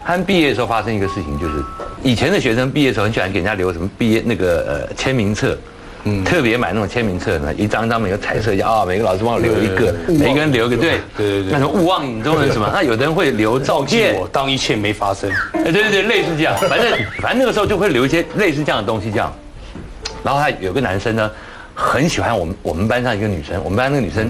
[0.06, 1.64] 他们毕业的时候发生一个事情，就是
[2.04, 5.58] 以前的学生毕业的时候很喜欢给人家留什么毕业那个呃签名册，
[6.04, 11.00] 嗯，特别买那种签名册呢，一张一张每个彩色一下啊，每个老师帮我留一个，每个人留一个，对。
[11.16, 11.52] 对对对。
[11.52, 15.32] 那什么勿忘影中人什么， 那有的人会留照记片，我当一切没发生。
[15.54, 16.92] 哎，对对对，类似这样，反正
[17.22, 19.34] 反正那个时候就会留一些类似这样的东西，这样。
[20.24, 21.32] 然后他有个男生呢，
[21.74, 24.30] 很喜欢我们我们班上一个女生，我们班那个女生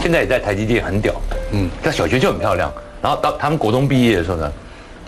[0.00, 1.12] 现在也在台积电很屌，
[1.52, 2.72] 嗯，她小学就很漂亮。
[3.02, 4.52] 然后到他们国中毕业的时候呢，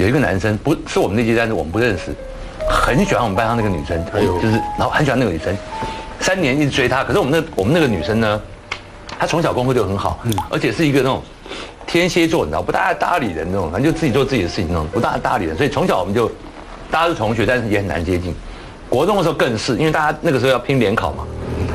[0.01, 2.15] 有一个男生不是我们那届，但是我们不认识，
[2.67, 4.03] 很喜欢我们班上那个女生，
[4.41, 5.55] 就是然后很喜欢那个女生，
[6.21, 7.05] 三年一直追她。
[7.05, 8.41] 可是我们那我们那个女生呢，
[9.19, 11.23] 她从小功课就很好，而且是一个那种
[11.87, 15.55] 天蝎座，你知道不大搭理人那种，反正就自己做自己的事情那种，不大搭理人。
[15.55, 16.27] 所以从小我们就
[16.91, 18.35] 大家是同学，但是也很难接近。
[18.89, 21.25] 国中的时候更是，因为大家那个时候要拼联考嘛，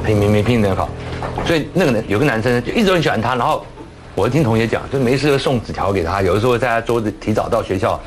[0.04, 0.90] 拼拼拼拼联考，
[1.46, 3.64] 所以那个男有个男生就一直很喜欢她，然后
[4.16, 8.00] 我听同学讲，就没事就送纸条给她，有的时候在她桌子提早到学校，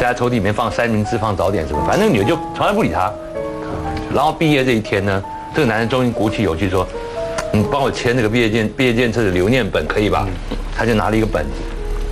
[0.00, 3.12] 在她抽屉里面放三明治、放早点什么，反正女的就从来不理他。
[4.14, 5.22] 然后毕业这一天呢，
[5.54, 6.88] 这个男人终于鼓起勇气说
[7.52, 10.26] ：“你帮我签那个毕业证毕业建册的留念本可以吧？”
[10.74, 11.50] 他就拿了一个本子，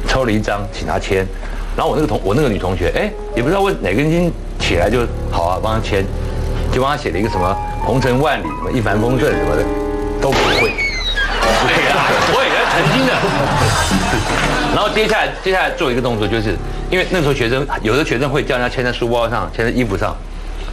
[0.06, 1.26] 抽了一张，请他签。
[1.74, 5.00] 然后我那个同我那个女同学，哎，也不知道为哪根筋起来就
[5.30, 6.04] 好啊，帮他签，
[6.70, 7.56] 就帮他写了一个什么
[7.86, 9.62] 鹏程万里，什么一帆风顺什么的，
[10.20, 10.93] 都不会。
[12.82, 14.34] 对呀，我也在曾经
[14.66, 14.74] 的。
[14.74, 16.56] 然后接下来接下来做一个动作，就是
[16.90, 20.16] 因为那时候学生有的学生会叫人家签在书包上，签在衣服上。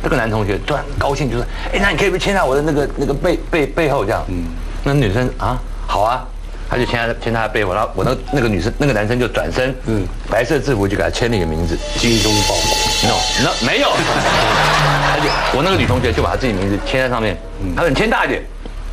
[0.04, 4.46] 这个男同学突然高兴，就说：“哎，那你可以不可以签在我的那个那个背背背后这样？”嗯，
[4.84, 6.26] 那女生啊，好啊，
[6.68, 13.10] 他就签他签他的背后，然后我那那个女生那个男生就转身，嗯，白色制服就给他签了一个名字，精忠报国。
[13.10, 17.38] no，那没有， 他就我那个女同学就把她自己名字签在上面，
[17.76, 18.42] 她说你签大一点，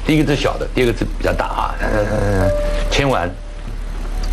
[0.09, 2.49] 第一个字小的，第二个字比较大啊，呃
[2.91, 3.31] 签完，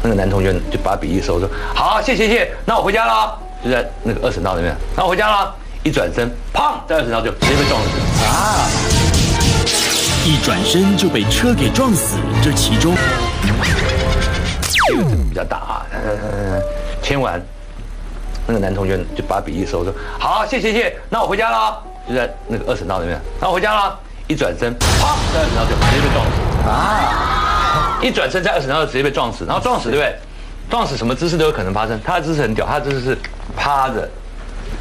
[0.01, 5.53] 那个男同学就把笔一收说好，谢谢谢谢，那我回家了，就在那个二省道那边，那我回家了，
[5.83, 7.89] 一转身，砰，在二省道就直接被撞死
[8.23, 8.69] 啊，
[10.23, 12.95] 一转身就被车给撞死，这其中
[13.41, 13.49] 第
[14.93, 16.61] 二个字比较大啊，呃
[17.01, 17.37] 签完。
[18.47, 23.99] 那个男同学就把笔一收，说：“好，谢谢谢谢，那我回家了。”就在那个二省道那边，那我回家了。
[24.27, 27.99] 一转身，啪，在二省道就直接被撞死啊！
[28.01, 30.15] 一转身在二省道就直接被撞死，然后撞死对不对？
[30.67, 31.99] 撞死什么姿势都有可能发生。
[32.03, 33.17] 他的姿势很屌，他的姿势是
[33.55, 34.09] 趴着，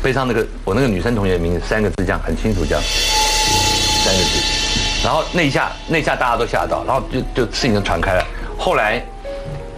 [0.02, 5.04] 背上那个我那个女生同学的名字三个字这样很清楚这样，三个字。
[5.04, 8.24] 然后那一下那一下大家都吓到，然后就就事情就传开了。
[8.58, 9.04] 后来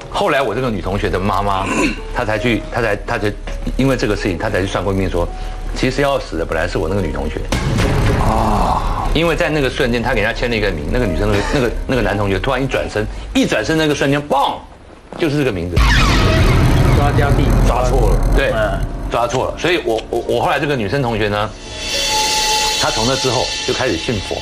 [0.08, 1.66] 后来我这个女同学的妈妈，
[2.14, 3.32] 她才去，她才，她才
[3.76, 5.28] 因为这个事情，她才去算过命说，
[5.74, 7.40] 其实要死的本来是我那个女同学，
[8.26, 14.54] 啊，因为在那个瞬间，他给人家签了一个名，那个女生的那个那个男同学突然一转身，一转身那个瞬间，嘣，
[15.16, 15.76] 就是这个名字，
[16.96, 21.48] 抓交替，抓错了，对嗯，抓错了，所以我我我后来这个女生同学呢，
[22.80, 24.36] 她从那之后就开始信佛，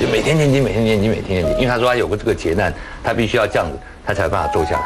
[0.00, 2.72] 就每天念经，每天念经，每天念经，因为她说她有个这个劫难，
[3.04, 4.82] 她必须要这样子，她才有办法坐下来。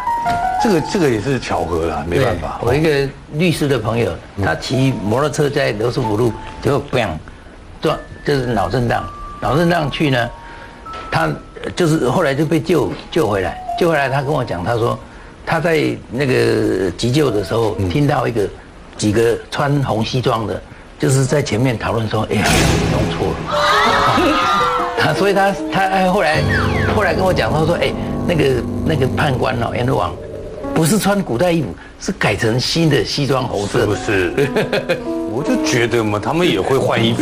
[0.62, 2.58] 这个这个也是巧合啦，没对办法。
[2.62, 4.10] 我一个律师的朋友，
[4.42, 6.32] 他骑摩托车在罗斯福路，
[6.62, 7.10] 结果 bang
[7.80, 7.96] 撞，
[8.26, 9.04] 就是脑震荡，
[9.40, 10.28] 脑震荡去呢，
[11.10, 11.26] 他
[11.62, 14.98] 呃就是后来就被救救回来，救回来他跟我讲，他说
[15.46, 18.48] 他在那个急救的时候听到一个
[18.96, 20.60] 几个穿红西装的，
[20.98, 22.44] 就是在前面讨论说，哎呀，
[22.92, 25.06] 弄错了。
[25.06, 26.42] 啊，所以他他哎后来
[26.96, 27.92] 后来跟我讲，他说，哎，
[28.26, 28.44] 那个
[28.84, 30.12] 那个判官哦，阎罗王
[30.74, 31.68] 不是穿古代衣服，
[32.00, 33.94] 是改成新的西装红色是不。
[33.94, 34.32] 是？
[35.36, 37.20] 我就觉得嘛，他们也会换衣服。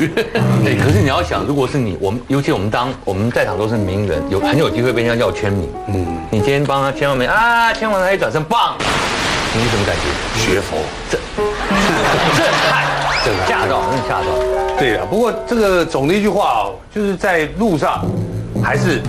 [0.62, 5.68] 对，可是你要想，如果是你，我们尤其我们当我们在场都是名人，有很有机会被人家要签名。
[5.88, 8.76] 嗯，你今天帮他签完名啊，签完他一转身，棒，
[9.52, 10.02] 你什么感觉？
[10.38, 10.76] 学佛，
[11.10, 11.20] 震
[12.70, 12.84] 撼，
[13.24, 14.78] 震撼吓到，真的吓到。
[14.78, 15.04] 对啊。
[15.10, 18.04] 不过这个总的一句话哦，就是在路上
[18.62, 19.02] 还是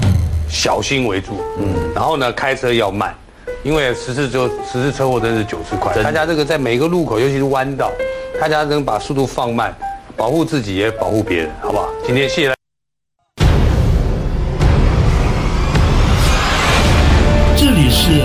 [0.49, 1.43] 小心为主。
[1.59, 3.13] 嗯，然后呢，开车要慢，
[3.65, 5.91] 因为十次就十次车祸真是九次快。
[6.03, 7.91] 大家这个在每个路口，尤其是弯道，
[8.39, 9.75] 大家能把速度放慢，
[10.15, 11.89] 保护自己也保护别人，好不好？
[12.05, 12.59] 今天谢谢大家。
[17.57, 18.21] 这里是